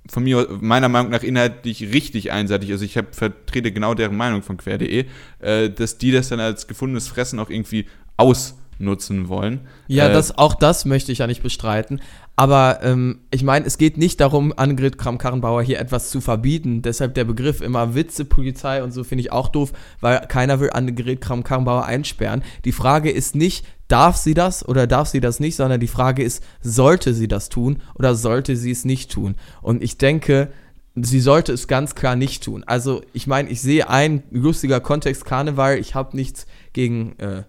[0.08, 4.44] von mir meiner Meinung nach inhaltlich richtig einseitig, also ich hab, vertrete genau deren Meinung
[4.44, 5.06] von quer.de,
[5.40, 9.62] äh, dass die das dann als gefundenes Fressen auch irgendwie aus nutzen wollen.
[9.88, 12.02] Ja, äh, das, auch das möchte ich ja nicht bestreiten.
[12.36, 16.82] Aber ähm, ich meine, es geht nicht darum, Annegret Kramp-Karrenbauer hier etwas zu verbieten.
[16.82, 19.72] Deshalb der Begriff immer Witzepolizei und so finde ich auch doof,
[20.02, 22.44] weil keiner will Annegret Kramp-Karrenbauer einsperren.
[22.66, 26.24] Die Frage ist nicht, darf sie das oder darf sie das nicht, sondern die Frage
[26.24, 29.36] ist, sollte sie das tun oder sollte sie es nicht tun?
[29.62, 30.52] Und ich denke,
[30.96, 32.66] sie sollte es ganz klar nicht tun.
[32.66, 37.18] Also ich meine, ich sehe ein lustiger Kontext Karneval, ich habe nichts gegen...
[37.20, 37.44] Äh,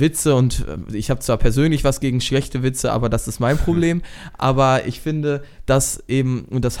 [0.00, 3.58] Witze und äh, ich habe zwar persönlich was gegen schlechte Witze, aber das ist mein
[3.70, 4.02] Problem.
[4.36, 6.78] aber ich finde, dass eben, und das,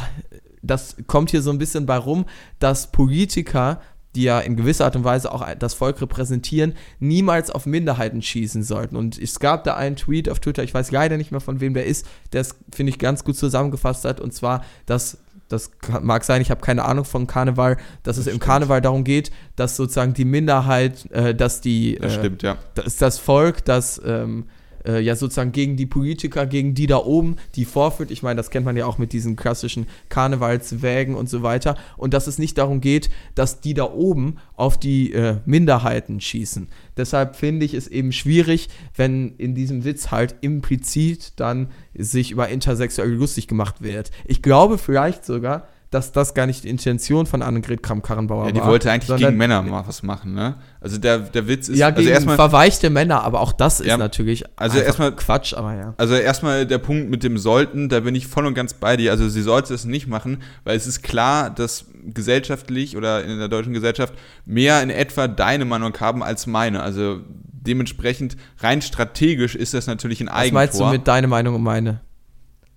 [0.62, 2.26] das kommt hier so ein bisschen bei rum,
[2.58, 3.80] dass Politiker,
[4.14, 8.64] die ja in gewisser Art und Weise auch das Volk repräsentieren, niemals auf Minderheiten schießen
[8.64, 8.96] sollten.
[8.96, 11.74] Und es gab da einen Tweet auf Twitter, ich weiß leider nicht mehr von wem
[11.74, 15.18] der ist, der es, finde ich, ganz gut zusammengefasst hat, und zwar, dass
[15.50, 18.34] das mag sein, ich habe keine Ahnung von Karneval, dass das es stimmt.
[18.34, 22.56] im Karneval darum geht, dass sozusagen die Minderheit, äh, dass die, das äh, stimmt, ja.
[22.74, 24.46] dass das Volk, das ähm,
[24.86, 28.10] äh, ja sozusagen gegen die Politiker, gegen die da oben, die vorführt.
[28.10, 31.76] Ich meine, das kennt man ja auch mit diesen klassischen Karnevalswägen und so weiter.
[31.96, 36.68] Und dass es nicht darum geht, dass die da oben auf die äh, Minderheiten schießen.
[36.96, 42.48] Deshalb finde ich es eben schwierig, wenn in diesem Witz halt implizit dann sich über
[42.48, 44.10] Intersexuelle lustig gemacht wird.
[44.26, 48.46] Ich glaube vielleicht sogar, dass das gar nicht die Intention von Annegret Kramp-Karrenbauer war.
[48.46, 50.54] Ja, die wollte eigentlich gegen Männer mal was machen, ne?
[50.80, 53.94] Also der, der Witz ist ja also gegen erstmal verweichte Männer, aber auch das Ja,
[53.94, 55.94] ist natürlich also erstmal- Quatsch, aber ja.
[55.96, 59.10] Also erstmal der Punkt mit dem sollten, da bin ich voll und ganz bei dir.
[59.10, 63.48] Also sie sollte es nicht machen, weil es ist klar, dass gesellschaftlich oder in der
[63.48, 64.14] deutschen Gesellschaft
[64.46, 66.82] mehr in etwa deine Meinung haben als meine.
[66.82, 67.20] Also
[67.52, 70.54] dementsprechend rein strategisch ist das natürlich ein Was Eigentor.
[70.60, 72.00] meinst du mit deine Meinung und meine?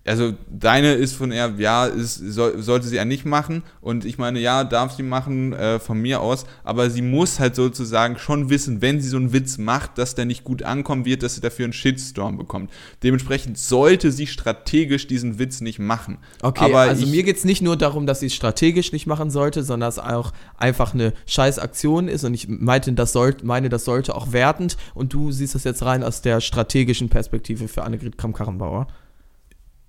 [0.06, 4.18] Also deine ist von eher, ja, ist, soll, sollte sie ja nicht machen und ich
[4.18, 8.50] meine, ja, darf sie machen äh, von mir aus, aber sie muss halt sozusagen schon
[8.50, 11.42] wissen, wenn sie so einen Witz macht, dass der nicht gut ankommen wird, dass sie
[11.42, 12.70] dafür einen Shitstorm bekommt.
[13.02, 16.18] Dementsprechend sollte sie strategisch diesen Witz nicht machen.
[16.42, 19.08] Okay, aber also ich, mir geht es nicht nur darum, dass sie es strategisch nicht
[19.08, 23.13] machen sollte, sondern dass es auch einfach eine scheiß Aktion ist und ich meinte, das
[23.13, 27.08] soll, meine, das sollte auch wertend und du siehst das jetzt rein aus der strategischen
[27.08, 28.88] Perspektive für Annegret Kramp-Karrenbauer.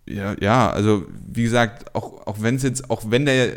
[0.06, 3.54] Ja, ja, also wie gesagt, auch, auch wenn es jetzt, auch wenn der,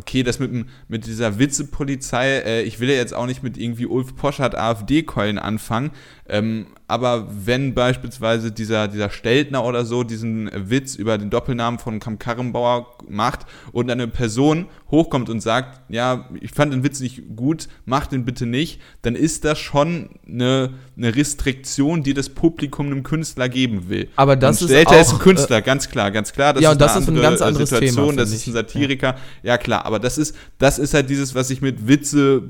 [0.00, 0.50] okay, das mit,
[0.88, 5.38] mit dieser Witzepolizei, äh, ich will ja jetzt auch nicht mit irgendwie Ulf Poschardt AfD-Keulen
[5.38, 5.90] anfangen,
[6.28, 12.00] ähm, aber wenn beispielsweise dieser, dieser Steltner oder so diesen Witz über den Doppelnamen von
[12.00, 17.36] Kam Karrenbauer macht und eine Person hochkommt und sagt, ja, ich fand den Witz nicht
[17.36, 22.86] gut, mach den bitte nicht, dann ist das schon eine, eine Restriktion, die das Publikum
[22.86, 24.08] einem Künstler geben will.
[24.16, 26.54] Aber das Dann ist stellt er ist ein auch, Künstler, ganz klar, ganz klar.
[26.54, 28.32] Das Ja, ist und das eine ist ein andere, ganz äh, anderes Situation, Thema, das
[28.32, 28.52] ist ein.
[28.52, 29.16] Satiriker.
[29.42, 29.58] Ja.
[29.58, 32.42] klar, aber das ist, das ist halt dieses, was ich mit Witze,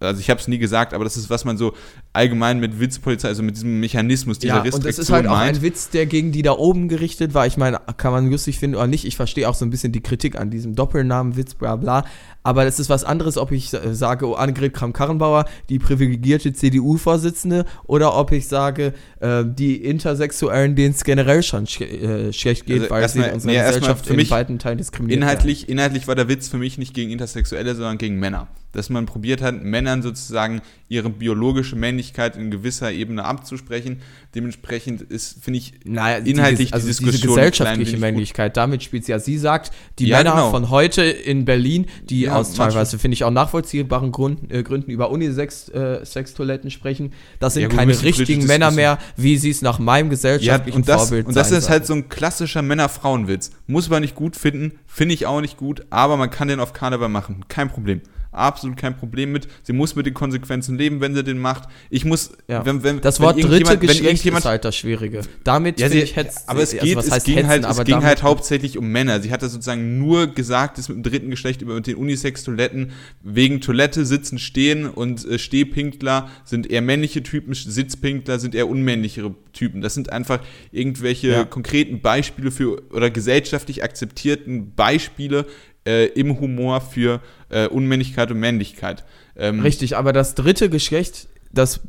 [0.00, 1.74] also ich habe es nie gesagt, aber das ist, was man so
[2.12, 5.32] allgemein mit Witzpolizei, also mit diesem Mechanismus, dieser Ja, und Restriktion das ist halt auch
[5.36, 5.58] meint.
[5.58, 7.46] ein Witz, der gegen die da oben gerichtet war.
[7.46, 9.04] Ich meine, kann man lustig finden oder nicht.
[9.04, 12.04] Ich verstehe auch so ein bisschen die Kritik an diesem Doppelnamenwitz, bla bla.
[12.42, 18.16] Aber es ist was anderes, ob ich sage, oh, Annegret Kramp-Karrenbauer, die privilegierte CDU-Vorsitzende, oder
[18.16, 22.90] ob ich sage, äh, die Intersexuellen, denen es generell schon sch äh, schlecht geht, Also
[22.90, 26.14] weil sie in unserer nee, Gesellschaft für in mich weiten Teilen diskriminiert Inhaltlich, inhaltlich war
[26.14, 28.48] der Witz für mich nicht gegen Intersexuelle, sondern gegen Männer.
[28.72, 34.00] Dass man probiert hat, Männern sozusagen ihre biologische Männlichkeit in gewisser Ebene abzusprechen.
[34.34, 38.56] Dementsprechend ist, finde ich, Naja, inhaltlich die, also die diese Diskussion gesellschaftliche ein klein Männlichkeit,
[38.56, 39.18] damit spielt sie ja.
[39.18, 40.50] Sie sagt, die Ja, Männer genau.
[40.50, 44.90] von heute in Berlin, die Ja, aus teilweise, finde ich, auch nachvollziehbaren Gründen, äh, Gründen
[44.90, 50.06] über Unisex-Sextoiletten sprechen, das sind Ja, keine richtigen Männer mehr, wie sie es nach meinem
[50.06, 53.50] Ja, gesellschaftlichen und das, Vorbild und das ist halt so ein klassischer Männer-Frauen-Witz.
[53.66, 56.72] Muss man nicht gut finden, finde ich auch nicht gut, aber man kann den auf
[56.72, 57.44] Karneval machen.
[57.48, 58.00] Kein Problem.
[58.32, 59.48] Absolut kein Problem mit.
[59.62, 61.68] Sie muss mit den Konsequenzen leben, wenn sie den macht.
[61.90, 62.64] Ich muss, Ja.
[62.64, 65.22] wenn, wenn, das wenn Wort dritte wenn Geschlecht irgendjemand ist halt das Schwierige.
[65.42, 67.84] Damit Ja, sie, ich hetz, aber es also geht, was es ging, hetzen, halt, es
[67.84, 69.20] ging halt hauptsächlich um Männer.
[69.20, 73.60] Sie hatte sozusagen nur gesagt, das mit dem dritten Geschlecht über mit den Unisex-Toiletten wegen
[73.60, 79.80] Toilette sitzen, stehen und äh, Stehpinkler sind eher männliche Typen, Sitzpinkler sind eher unmännlichere Typen.
[79.80, 80.40] Das sind einfach
[80.70, 81.44] irgendwelche Ja.
[81.44, 85.46] konkreten Beispiele für oder gesellschaftlich akzeptierten Beispiele
[85.86, 89.04] äh, im Humor für äh, Unmännlichkeit und Männlichkeit.
[89.36, 91.80] Ähm, Richtig, aber das dritte Geschlecht, das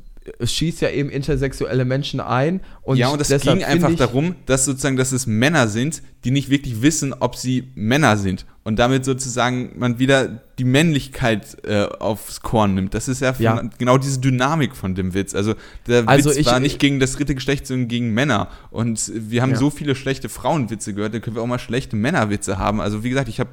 [0.44, 2.62] schießt ja eben intersexuelle Menschen ein.
[2.84, 6.50] Und ja, und das ging einfach darum, dass sozusagen, dass es Männer sind, die nicht
[6.52, 8.46] wirklich wissen, ob sie Männer sind.
[8.64, 12.94] Und damit sozusagen man wieder die Männlichkeit äh, aufs Korn nimmt.
[12.94, 13.64] Das ist ja, Ja.
[13.80, 15.34] genau diese Dynamik von dem Witz.
[15.34, 15.56] Also
[15.88, 18.50] der Also Witz ich- war nicht gegen das dritte Geschlecht, sondern gegen Männer.
[18.70, 19.58] Und wir haben Ja.
[19.58, 22.80] so viele schlechte Frauenwitze gehört, da können wir auch mal schlechte Männerwitze haben.
[22.80, 23.50] Also wie gesagt, ich habe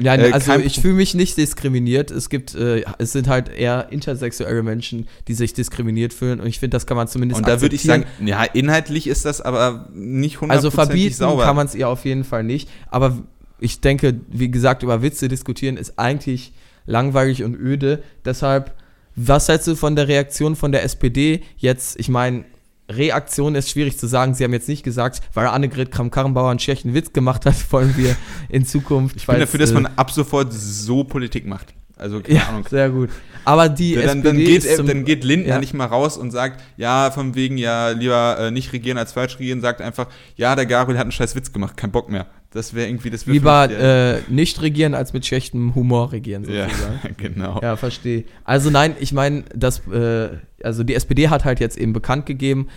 [0.00, 2.10] Ja, Äh, also ich fühle mich nicht diskriminiert.
[2.10, 6.58] Es gibt, äh, es sind halt eher intersexuelle Menschen, die sich diskriminiert fühlen und ich
[6.58, 9.88] finde, das kann man zumindest und da würde ich sagen, ja, inhaltlich ist das aber
[9.94, 11.44] nicht also hundertprozentig verbieten sauber.
[11.44, 12.68] kann man es ihr auf jeden Fall nicht.
[12.90, 13.18] Aber
[13.58, 16.52] ich denke, wie gesagt, über Witze diskutieren ist eigentlich
[16.86, 18.02] langweilig und öde.
[18.24, 18.74] Deshalb,
[19.16, 21.98] was hältst du von der Reaktion von der SPD jetzt?
[21.98, 22.44] Ich meine,
[22.90, 24.34] Reaktion ist schwierig zu sagen.
[24.34, 28.16] Sie haben jetzt nicht gesagt, weil Annegret Kramp-Karrenbauer einen schlechten Witz gemacht hat, wollen wir
[28.48, 29.16] in Zukunft.
[29.16, 31.74] ich bin dafür, dass äh, man ab sofort so Politik macht.
[31.96, 32.64] Also keine Ja, Ahnung.
[32.68, 33.10] sehr gut.
[33.44, 35.58] Aber die dann, SPD dann, geht, ist zum, dann geht Lindner ja.
[35.58, 39.38] nicht mal raus und sagt, ja, von wegen, ja, lieber äh, nicht regieren als falsch
[39.38, 42.26] regieren, sagt einfach, ja, der Gabriel hat einen scheiß Witz gemacht, kein Bock mehr.
[42.54, 47.16] Das wäre irgendwie, das lieber äh, nicht regieren als mit schlechtem Humor regieren ja, sozusagen.
[47.16, 47.60] genau.
[47.60, 48.24] Ja, verstehe.
[48.44, 50.28] Also nein, ich meine, äh,
[50.62, 52.68] also die SPD hat halt jetzt eben bekannt gegeben,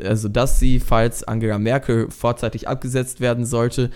[0.00, 3.90] also dass sie, falls Angela Merkel vorzeitig abgesetzt werden sollte,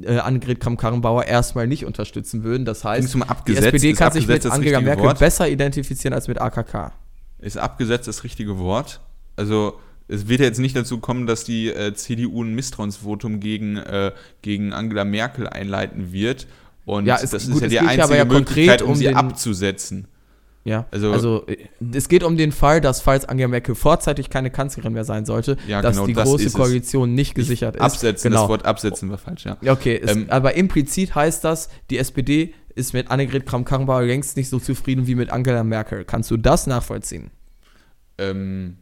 [0.00, 2.64] äh, Annegret Kramp-Karrenbauer erstmal nicht unterstützen würden.
[2.64, 3.14] Das heißt,
[3.46, 3.56] die?
[3.56, 5.18] SPD kann sich mit Angela Merkel Wort?
[5.18, 6.92] besser identifizieren als mit AKK.
[7.38, 9.00] Ist abgesetzt das richtige Wort?
[9.36, 9.78] Also,
[10.08, 14.12] es wird ja jetzt nicht dazu kommen, dass die äh, CDU ein Misstrauensvotum gegen, äh,
[14.42, 16.46] gegen Angela Merkel einleiten wird.
[16.84, 19.04] Und Ja, es- das gut, ist ja die einzige ja Möglichkeit, konkret um, um sie
[19.04, 20.08] den- abzusetzen.
[20.66, 21.56] Ja, Also- also, äh,
[21.94, 25.58] es geht um den Fall, dass falls Angela Merkel vorzeitig keine Kanzlerin mehr sein sollte,
[25.68, 26.54] Ja, dass genau, die das große ist es.
[26.54, 27.82] Koalition nicht gesichert ist.
[27.82, 28.42] Absetzen, genau.
[28.42, 29.58] das Wort absetzen war falsch, ja.
[29.60, 34.38] Ja, Okay, es, Ähm, aber implizit heißt das, die SPD ist mit Annegret Kramp-Karrenbauer längst
[34.38, 36.04] nicht so zufrieden wie mit Angela Merkel.
[36.06, 37.30] Kannst du das nachvollziehen?
[38.16, 38.76] ähm,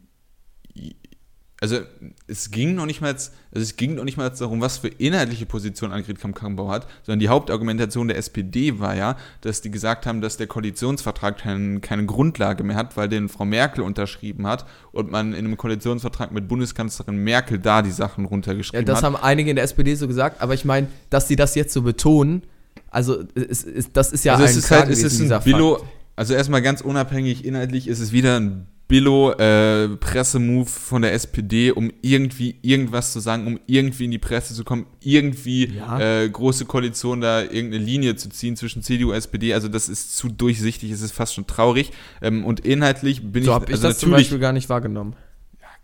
[1.63, 1.79] also
[2.27, 5.47] es ging noch nicht mal also es ging noch nicht mal darum, was für inhaltliche
[5.47, 10.21] Position Annegret Kramp-Karrenbauer hat, sondern die Hauptargumentation der SPD war ja, dass die gesagt haben,
[10.21, 15.13] dass der Koalitionsvertrag kein, keine Grundlage mehr hat, weil den Frau Merkel unterschrieben hat und
[15.13, 19.05] man in einem Koalitionsvertrag mit Bundeskanzlerin Merkel da die Sachen Ja, runtergeschrieben das hat.
[19.05, 21.83] haben einige in der SPD so gesagt, aber ich meine, dass sie das jetzt so
[21.83, 22.43] betonen,
[22.91, 25.81] also es, es, das ist ja also ein es ist halt, es ist ein Billo,
[26.17, 32.57] also erstmal ganz unabhängig inhaltlich ist es wieder ein Billo-Pressemove von der SPD, um irgendwie
[32.61, 35.99] irgendwas zu sagen, um irgendwie in die Presse zu kommen, irgendwie Ja.
[35.99, 39.55] äh, große Koalition da irgendeine Linie zu ziehen zwischen CDU und SPD.
[39.55, 41.91] Also das ist zu durchsichtig, es ist fast schon traurig.
[42.21, 45.17] Ähm, und inhaltlich bin So ich, habe ich also das zum Beispiel gar nicht wahrgenommen.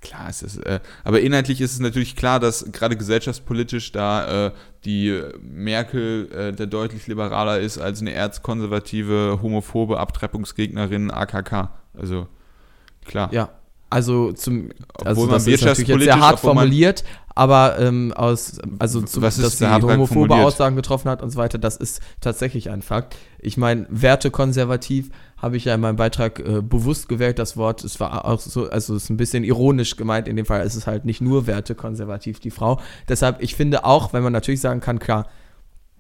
[0.01, 4.53] Klar ist es, äh, aber inhaltlich ist es natürlich klar, dass gerade gesellschaftspolitisch da äh,
[4.85, 11.71] die Merkel äh, der deutlich liberaler ist als eine erzkonservative, homophobe Abtreibungsgegnerin AKK.
[11.95, 12.29] Also
[13.09, 13.33] klar.
[13.33, 13.49] Ja,
[13.91, 14.69] also zum
[15.03, 17.05] also Obwohl man das ist natürlich jetzt sehr hart man- formuliert,
[17.35, 20.47] aber ähm, aus also zu, Was ist dass sie homophobe formuliert?
[20.47, 23.17] Aussagen getroffen hat und so weiter, das ist tatsächlich ein Fakt.
[23.39, 27.85] Ich meine, wertekonservativ habe ich ja in meinem Beitrag äh, bewusst gewählt das Wort.
[27.85, 30.27] Es war auch so, also es ist ein bisschen ironisch gemeint.
[30.29, 32.81] In dem Fall ist es halt nicht nur wertekonservativ die Frau.
[33.09, 35.27] Deshalb, ich finde auch, wenn man natürlich sagen kann, klar,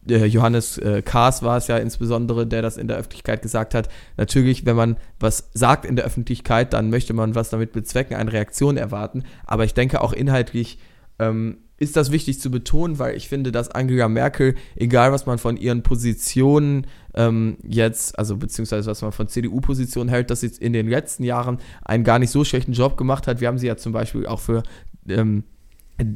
[0.09, 3.89] Johannes äh, Kahrs war es ja insbesondere, der das in der Öffentlichkeit gesagt hat.
[4.17, 8.33] Natürlich, wenn man was sagt in der Öffentlichkeit, dann möchte man was damit bezwecken, eine
[8.33, 9.25] Reaktion erwarten.
[9.45, 10.79] Aber ich denke auch inhaltlich
[11.19, 15.39] ähm, ist das wichtig zu betonen, weil ich finde, dass Angela Merkel, egal was man
[15.39, 20.73] von ihren Positionen ähm, jetzt, also beziehungsweise was man von CDU-Positionen hält, dass sie in
[20.73, 23.41] den letzten Jahren einen gar nicht so schlechten Job gemacht hat.
[23.41, 24.65] Wir haben sie ja zum Beispiel auch für
[25.09, 25.45] ähm,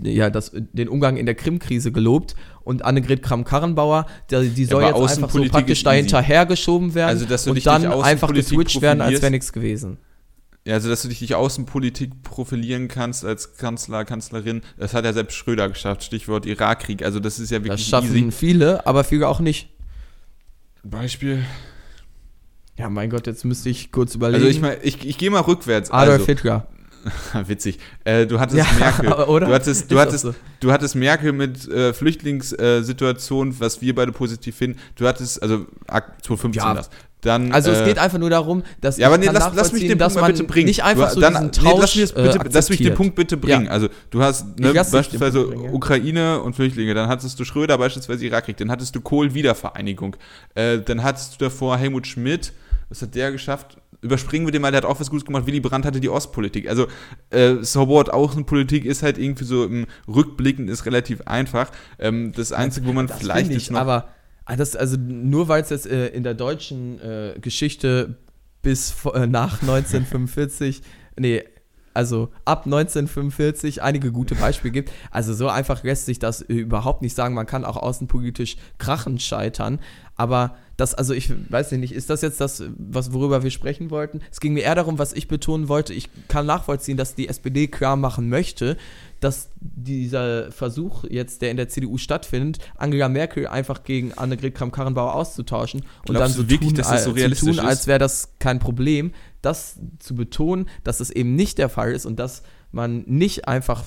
[0.04, 5.00] ja, das, den Umgang in der Krim-Krise gelobt und Annegret Kramp-Karrenbauer, die, die soll aber
[5.00, 6.02] jetzt einfach so praktisch ist da easy.
[6.02, 9.98] hinterhergeschoben werden Also, dass du und dann einfach geswitcht werden, als wäre nichts gewesen.
[10.64, 15.12] Ja, also dass du dich durch Außenpolitik profilieren kannst als Kanzler, Kanzlerin, das hat ja
[15.12, 16.04] selbst Schröder geschafft.
[16.04, 17.04] Stichwort Irakkrieg.
[17.04, 18.30] Also das ist ja Das wirklich schaffen easy.
[18.30, 19.70] viele, aber viele auch nicht.
[20.84, 21.44] Beispiel.
[22.78, 24.44] Ja, mein Gott, jetzt müsste ich kurz überlegen.
[24.44, 25.90] Also ich meine, ich, ich gehe mal rückwärts.
[25.90, 26.68] Adolf also, Hitler.
[27.46, 27.78] Witzig.
[28.04, 29.12] Äh, du hattest Ja, Merkel.
[29.28, 29.46] oder?
[29.46, 30.34] Du hattest, du hattest, so.
[30.60, 34.78] du hattest Merkel mit äh, Flüchtlingssituation, was wir beide positiv finden.
[34.96, 36.74] Du hattest, also ak- 2015 Ja.
[36.74, 36.90] das.
[37.22, 39.86] Dann, Also äh, es geht einfach nur darum, dass ja, aber nee, lass, lass mich
[39.86, 40.66] den Punkt mal bitte bringen.
[40.66, 42.78] nicht einfach du, so dann, diesen nee, Tausch lass, mich das bitte, äh, lass mich
[42.80, 42.94] den.
[42.94, 43.68] Punkt bitte bringen.
[43.68, 45.70] Also du hast ne, lass beispielsweise ja.
[45.70, 50.16] Ukraine und Flüchtlinge, dann hattest du Schröder, beispielsweise Irakkrieg, dann hattest du Kohl Wiedervereinigung,
[50.56, 52.52] äh, dann hattest du davor Helmut Schmidt,
[52.88, 53.76] was hat der geschafft?
[54.02, 55.46] Überspringen wir den mal, der hat auch was Gutes gemacht.
[55.46, 56.68] Willy Brandt hatte die Ostpolitik.
[56.68, 56.88] Also,
[57.30, 61.70] äh, so what, Außenpolitik ist halt irgendwie so im Rückblicken ist relativ einfach.
[61.98, 64.08] Ähm, das Einzige, wo man Das vielleicht ich, noch aber
[64.44, 68.16] ah, das, also nur weil es jetzt äh, in der deutschen äh, Geschichte
[68.60, 70.82] bis äh, nach 1945,
[71.16, 71.44] nee,
[71.94, 74.90] also ab 1945 einige gute Beispiele gibt.
[75.10, 77.34] Also so einfach lässt sich das äh, überhaupt nicht sagen.
[77.34, 79.78] Man kann auch außenpolitisch krachend scheitern.
[80.16, 84.20] Aber das, also ich weiß nicht, ist das jetzt das, was, worüber wir sprechen wollten?
[84.30, 85.94] Es ging mir eher darum, was ich betonen wollte.
[85.94, 88.76] Ich kann nachvollziehen, dass die SPD klar machen möchte,
[89.20, 95.14] dass dieser Versuch jetzt, der in der CDU stattfindet, Angela Merkel einfach gegen Annegret Kramp-Karrenbauer
[95.14, 97.70] auszutauschen und Glaubst dann so wirklich, tun, so als- realistisch zu tun, ist?
[97.70, 99.12] als wäre das kein Problem.
[99.42, 103.84] Das zu betonen, dass das eben nicht der Fall ist und dass man nicht einfach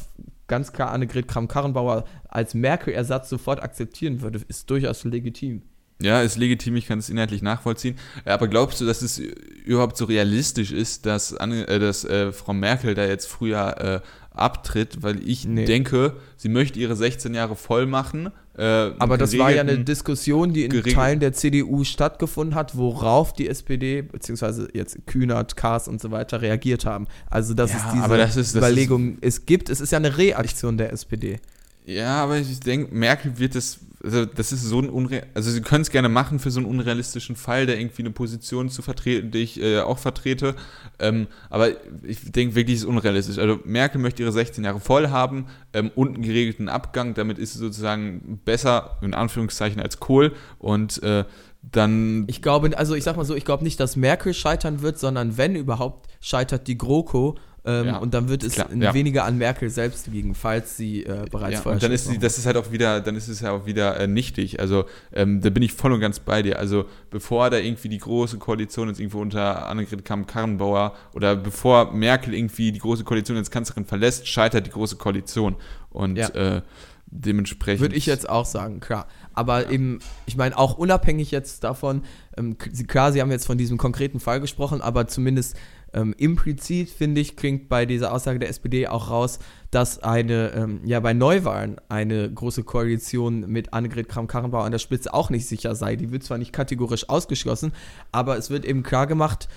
[0.48, 5.64] ganz klar Annegret Kramp-Karrenbauer als Merkel-Ersatz sofort akzeptieren würde, ist durchaus legitim.
[6.02, 7.96] Ja, ist legitim, ich kann es inhaltlich nachvollziehen.
[8.26, 12.54] Aber glaubst du, dass es überhaupt so realistisch ist, dass, Anne, äh, dass äh, Frau
[12.54, 15.02] Merkel da jetzt früher äh, abtritt?
[15.04, 15.64] Weil ich Nee.
[15.66, 18.30] denke, sie möchte ihre 16 Jahre voll machen.
[18.58, 22.78] Äh, Aber das war ja eine Diskussion, die in geregelt- Teilen der CDU stattgefunden hat,
[22.78, 27.08] worauf die SPD, beziehungsweise jetzt Kühnert, Kaas und so weiter reagiert haben.
[27.30, 29.70] Also, dass Ja, es diese das ist- das Überlegung es gibt.
[29.70, 31.40] Es ist ja eine Reaktion der SPD.
[31.86, 35.62] Ja, aber ich denke, Merkel wird es, also das ist so ein unreal, also sie
[35.62, 39.32] können es gerne machen für so einen unrealistischen Fall, der irgendwie eine Position zu vertreten,
[39.32, 40.56] die ich äh, auch vertrete.
[41.00, 41.70] Ähm, aber
[42.04, 43.38] ich denke wirklich, es ist unrealistisch.
[43.38, 47.14] Also Merkel möchte ihre 16 Jahre voll haben ähm, und einen geregelten Abgang.
[47.14, 50.34] Damit ist sie sozusagen besser, in Anführungszeichen, als Kohl.
[50.60, 51.26] Und äh,
[51.72, 55.00] dann Ich glaube, also ich sag mal so, ich glaube nicht, dass Merkel scheitern wird,
[55.00, 57.36] sondern wenn überhaupt, scheitert die GroKo
[57.68, 58.94] Ähm, Ja, und dann wird es klar, ja.
[58.94, 62.20] weniger an Merkel selbst liegen, falls sie äh, bereits Ja, vorher und dann ist machen.
[62.20, 64.60] das ist halt auch wieder, dann ist es ja auch wieder äh, nichtig.
[64.60, 66.60] Also ähm, da bin ich voll und ganz bei dir.
[66.60, 72.34] Also bevor da irgendwie die große Koalition jetzt irgendwo unter Annegret Kramp-Karrenbauer oder bevor Merkel
[72.36, 75.56] irgendwie die große Koalition als Kanzlerin verlässt, scheitert die große Koalition.
[75.90, 76.30] Und Ja.
[76.30, 76.62] äh,
[77.08, 77.82] dementsprechend.
[77.82, 79.08] Würde ich jetzt auch sagen, klar.
[79.34, 82.04] Aber eben, ich meine, auch unabhängig jetzt davon,
[82.38, 85.56] ähm, sie- klar, Sie haben jetzt von diesem konkreten Fall gesprochen, aber zumindest
[85.96, 89.40] ähm, implizit, finde ich, klingt bei dieser Aussage der SPD auch raus,
[89.72, 95.14] dass eine, ähm, ja, bei Neuwahlen eine große Koalition mit Annegret Kramp-Karrenbauer an der Spitze
[95.14, 95.96] auch nicht sicher sei.
[95.96, 97.72] Die wird zwar nicht kategorisch ausgeschlossen,
[98.12, 99.48] aber es wird eben klar gemacht,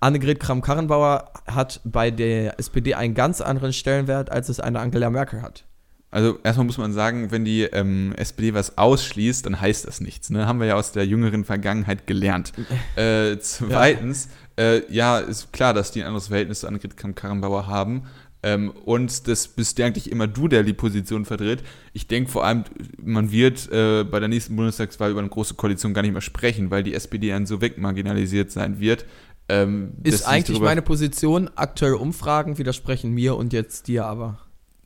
[0.00, 5.42] Annegret Kramp-Karrenbauer hat bei der SPD einen ganz anderen Stellenwert, als es eine Angela Merkel
[5.42, 5.64] hat.
[6.12, 10.28] Also erstmal muss man sagen, wenn die ähm, SPD was ausschließt, dann heißt das nichts.
[10.28, 10.46] Ne?
[10.46, 12.52] Haben wir ja aus der jüngeren Vergangenheit gelernt.
[12.96, 18.04] äh, zweitens, äh, ja, ist klar, dass die ein anderes Verhältnis zu Annegret Kramp-Karrenbauer haben.
[18.44, 21.62] Ähm, und das bist ja eigentlich immer du, der die Position vertritt.
[21.92, 22.64] Ich denke vor allem,
[23.00, 26.70] man wird äh, bei der nächsten Bundestagswahl über eine große Koalition gar nicht mehr sprechen,
[26.70, 29.04] weil die SPD dann so wegmarginalisiert sein wird.
[29.48, 31.50] Ähm, Ist eigentlich meine Position.
[31.54, 34.38] Aktuelle Umfragen widersprechen mir und jetzt dir aber.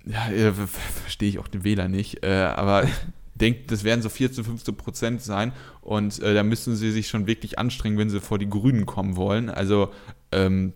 [0.05, 2.25] Ja, äh, ver- ver- verstehe ich auch den Wähler nicht.
[2.25, 2.85] Äh, aber
[3.37, 5.53] ich denke, das werden so 14, 15 Prozent sein.
[5.83, 9.17] Und äh, da müssen sie sich schon wirklich anstrengen, wenn sie vor die Grünen kommen
[9.17, 9.51] wollen.
[9.51, 9.91] Also
[10.33, 10.73] ähm,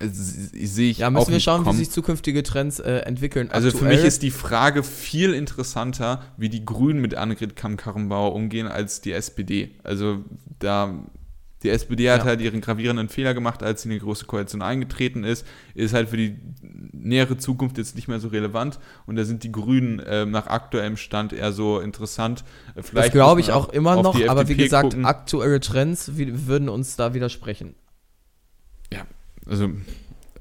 [0.00, 1.76] sehe ich Ja, müssen wir schauen, kommen.
[1.78, 3.50] wie sich zukünftige Trends äh, entwickeln.
[3.50, 8.32] Also für Aktuell- mich ist die Frage viel interessanter, wie die Grünen mit Annegret Kamm-Karrenbauer
[8.34, 9.72] umgehen, als die SPD.
[9.82, 10.24] Also
[10.60, 10.94] da
[11.62, 12.24] die SPD hat Ja.
[12.24, 16.08] halt ihren gravierenden Fehler gemacht, als sie in die große Koalition eingetreten ist, ist halt
[16.08, 16.36] für die
[16.92, 20.96] nähere Zukunft jetzt nicht mehr so relevant und da sind die Grünen ähm, nach aktuellem
[20.96, 22.40] Stand eher so interessant.
[22.40, 25.04] Äh, das Vielleicht glaube muss ich auch immer noch, aber wie gesagt, gucken.
[25.04, 27.74] aktuelle Trends würden uns da widersprechen.
[28.92, 29.02] ja,
[29.46, 29.70] also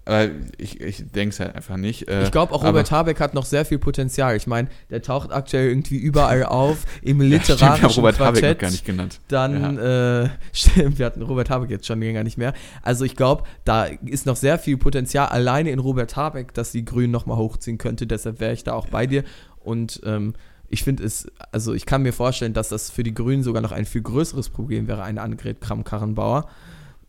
[0.06, 2.08] aber ich, ich denke es halt einfach nicht.
[2.08, 4.36] Äh, Ich glaube auch Robert Habeck hat noch sehr viel Potenzial.
[4.36, 8.60] Ich meine, der taucht aktuell irgendwie überall auf, im Ja, stimmt, literarischen Robert Habeck Quartett.
[8.60, 9.20] gar nicht genannt.
[9.28, 12.54] Dann, äh, stimmt, wir hatten Robert Habeck jetzt schon länger nicht mehr.
[12.82, 16.86] Also ich glaube, da ist noch sehr viel Potenzial alleine in Robert Habeck, dass die
[16.86, 18.08] Grünen nochmal hochziehen könnte.
[18.08, 19.24] Deshalb wäre ich da auch bei dir.
[19.60, 20.34] Und ähm,
[20.72, 23.72] ich finde es, also ich kann mir vorstellen, dass das für die Grünen sogar noch
[23.72, 26.48] ein viel größeres Problem wäre, eine Annegret Kramp-Karrenbauer.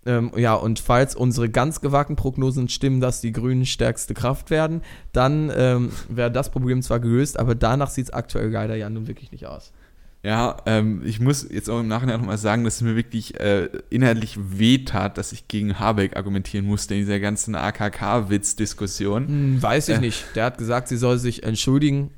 [0.07, 4.80] Ähm, ja, und falls unsere ganz gewagten Prognosen stimmen, dass die Grünen stärkste Kraft werden,
[5.12, 9.07] dann ähm, wäre das Problem zwar gelöst, aber danach sieht es aktuell leider ja nun
[9.09, 9.72] wirklich nicht aus.
[10.22, 13.70] Ja, ähm, ich muss jetzt auch im Nachhinein nochmal sagen, dass es mir wirklich äh,
[13.88, 19.28] inhaltlich wehtat, dass ich gegen Habeck argumentieren musste in dieser ganzen AKK-Witz-Diskussion.
[19.28, 20.01] Hm, weiß ich Äh.
[20.01, 20.24] nicht.
[20.34, 22.11] Der hat gesagt, sie soll sich entschuldigen.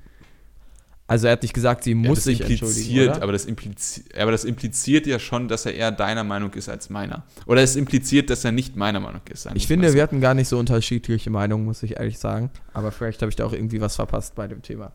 [1.08, 3.22] Also er hat nicht gesagt, sie Ja, muss das sich entschuldigen, impliziert, oder?
[3.22, 6.88] aber das, implizi aber das impliziert ja schon, dass er eher deiner Meinung ist als
[6.90, 7.24] meiner.
[7.46, 9.46] Oder es impliziert, dass er nicht meiner Meinung ist.
[9.54, 12.50] ich finde, wir hatten gar nicht so unterschiedliche Meinungen, muss ich ehrlich sagen.
[12.72, 14.92] Aber vielleicht habe ich da auch irgendwie was verpasst bei dem Thema.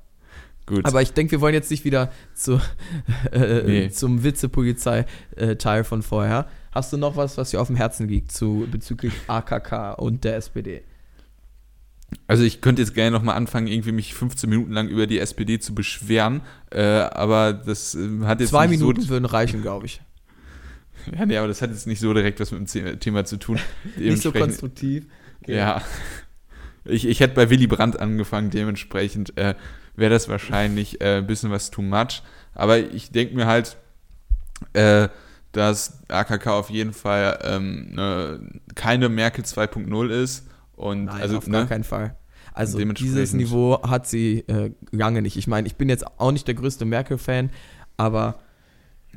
[0.65, 0.85] Gut.
[0.85, 2.59] Aber ich denke, wir wollen jetzt nicht wieder zu,
[3.31, 3.89] äh, Nee.
[3.89, 6.47] zum Witze-Polizei-Teil von vorher.
[6.71, 10.35] Hast du noch was, was dir auf dem Herzen liegt zu, bezüglich AKK und der
[10.37, 10.83] SPD?
[12.27, 15.59] Also ich könnte jetzt gerne nochmal anfangen, irgendwie mich 15 Minuten lang über die SPD
[15.59, 16.41] zu beschweren,
[16.71, 19.09] äh, aber das äh, hat jetzt Zwei nicht Minuten so...
[19.09, 20.01] würden reichen, glaube ich.
[21.17, 23.37] Ja, nee, aber das hat jetzt nicht so direkt was mit dem The- Thema zu
[23.37, 23.59] tun.
[23.97, 25.05] Nicht so konstruktiv.
[25.41, 25.55] Okay.
[25.57, 25.81] Ja.
[26.83, 29.55] Ich, ich hätte bei Willy Brandt angefangen, dementsprechend äh,
[29.95, 32.23] wäre das wahrscheinlich äh, ein bisschen was too much.
[32.53, 33.77] Aber ich denke mir halt,
[34.73, 35.07] äh,
[35.53, 38.39] dass AKK auf jeden Fall ähm, ne,
[38.75, 40.45] keine Merkel 2.0 ist.
[40.77, 42.15] Und Nein, also, auf gar ne, keinen Fall.
[42.53, 45.37] Also dieses Niveau hat sie äh, lange nicht.
[45.37, 47.51] Ich meine, ich bin jetzt auch nicht der größte Merkel-Fan,
[47.97, 48.39] aber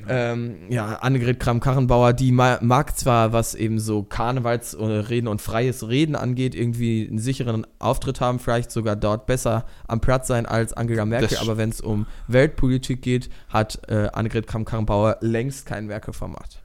[0.09, 6.17] ähm, ja, Annegret Kramp-Karrenbauer, die ma mag zwar, was eben so Karnevalsreden und freies Reden
[6.17, 11.05] angeht, irgendwie einen sicheren Auftritt haben, vielleicht sogar dort besser am Platz sein als Angela
[11.05, 16.63] Merkel, aber wenn es um Weltpolitik geht, hat äh, Annegret Kramp-Karrenbauer längst kein Merkel-Format.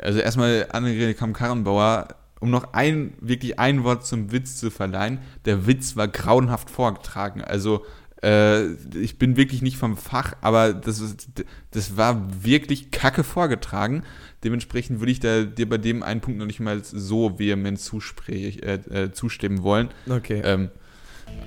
[0.00, 2.08] also erstmal Annegret Kamm-Karrenbauer,
[2.40, 7.42] um noch ein, wirklich ein Wort zum Witz zu verleihen, der Witz war grauenhaft vorgetragen.
[7.42, 7.84] Also
[8.22, 11.28] äh, ich bin wirklich nicht vom Fach, aber das, ist,
[11.70, 14.02] das war wirklich kacke vorgetragen.
[14.44, 17.80] Dementsprechend würde ich da, dir bei dem einen Punkt noch nicht mal so vehement
[18.28, 19.88] äh, äh, zustimmen wollen.
[20.08, 20.40] Okay.
[20.44, 20.70] Ähm,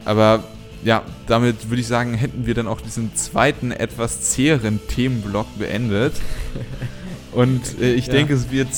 [0.06, 0.44] aber
[0.84, 6.14] ja, damit würde ich sagen, hätten wir dann auch diesen zweiten, etwas zäheren Themenblock beendet.
[7.32, 8.14] Und äh, ich Ja.
[8.14, 8.70] denke, es wird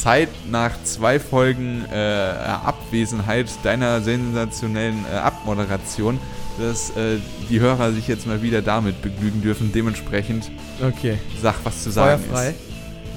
[0.00, 6.18] Zeit nach zwei Folgen äh, Abwesenheit deiner sensationellen äh, Abmoderation,
[6.58, 7.18] dass äh,
[7.50, 9.72] die Hörer sich jetzt mal wieder damit begnügen dürfen.
[9.72, 10.50] Dementsprechend
[10.82, 11.18] okay.
[11.40, 12.50] sag, was zu sagen Feuerfrei.
[12.50, 12.56] ist.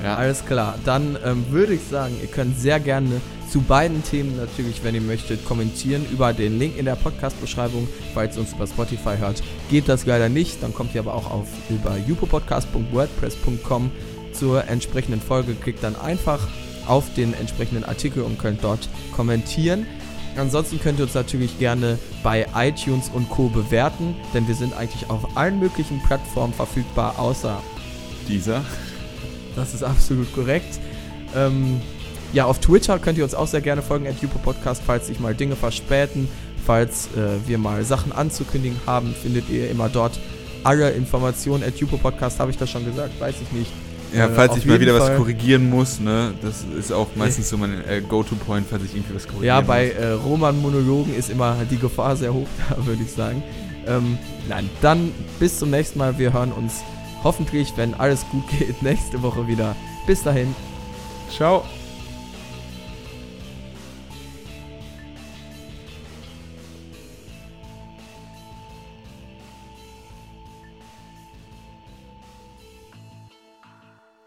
[0.04, 0.16] Ja.
[0.16, 0.76] Alles klar.
[0.84, 5.02] Dann ähm, würde ich sagen, ihr könnt sehr gerne zu beiden Themen natürlich, wenn ihr
[5.02, 7.88] möchtet, kommentieren über den Link in der Podcast-Beschreibung.
[8.14, 10.62] Falls ihr uns über Spotify hört, geht das leider nicht.
[10.62, 13.92] Dann kommt ihr aber auch auf über jupopodcast.wordpress.com
[14.34, 15.54] zur entsprechenden Folge.
[15.54, 16.48] Klickt dann einfach
[16.88, 19.86] auf den entsprechenden Artikel und könnt dort kommentieren.
[20.36, 23.50] Ansonsten könnt ihr uns natürlich gerne bei iTunes und Co.
[23.50, 27.62] bewerten, denn wir sind eigentlich auf allen möglichen Plattformen verfügbar, außer
[28.28, 28.64] Dieser.
[29.56, 30.80] das ist absolut korrekt.
[31.36, 31.82] Ähm,
[32.34, 35.36] ja, auf Twitter könnt ihr uns auch sehr gerne folgen, at Podcast, falls sich mal
[35.36, 36.28] Dinge verspäten.
[36.66, 40.18] Falls äh, wir mal Sachen anzukündigen haben, findet ihr immer dort
[40.64, 41.64] alle Informationen.
[41.64, 43.72] At Podcast habe ich das schon gesagt, weiß ich nicht.
[44.14, 45.12] Ja, Äh, falls auf ich mal wieder Fall.
[45.12, 49.16] was korrigieren muss, ne, das ist auch meistens so mein äh, Go-To-Point, falls ich irgendwie
[49.16, 53.12] was korrigieren Ja, bei äh, Roman-Monologen ist immer die Gefahr sehr hoch, da würde ich
[53.12, 53.42] sagen.
[53.88, 56.18] Ähm, nein, dann bis zum nächsten Mal.
[56.18, 56.84] Wir hören uns
[57.24, 59.76] hoffentlich, wenn alles gut geht, nächste Woche wieder.
[60.08, 60.56] Bis dahin.
[61.30, 61.64] Ciao.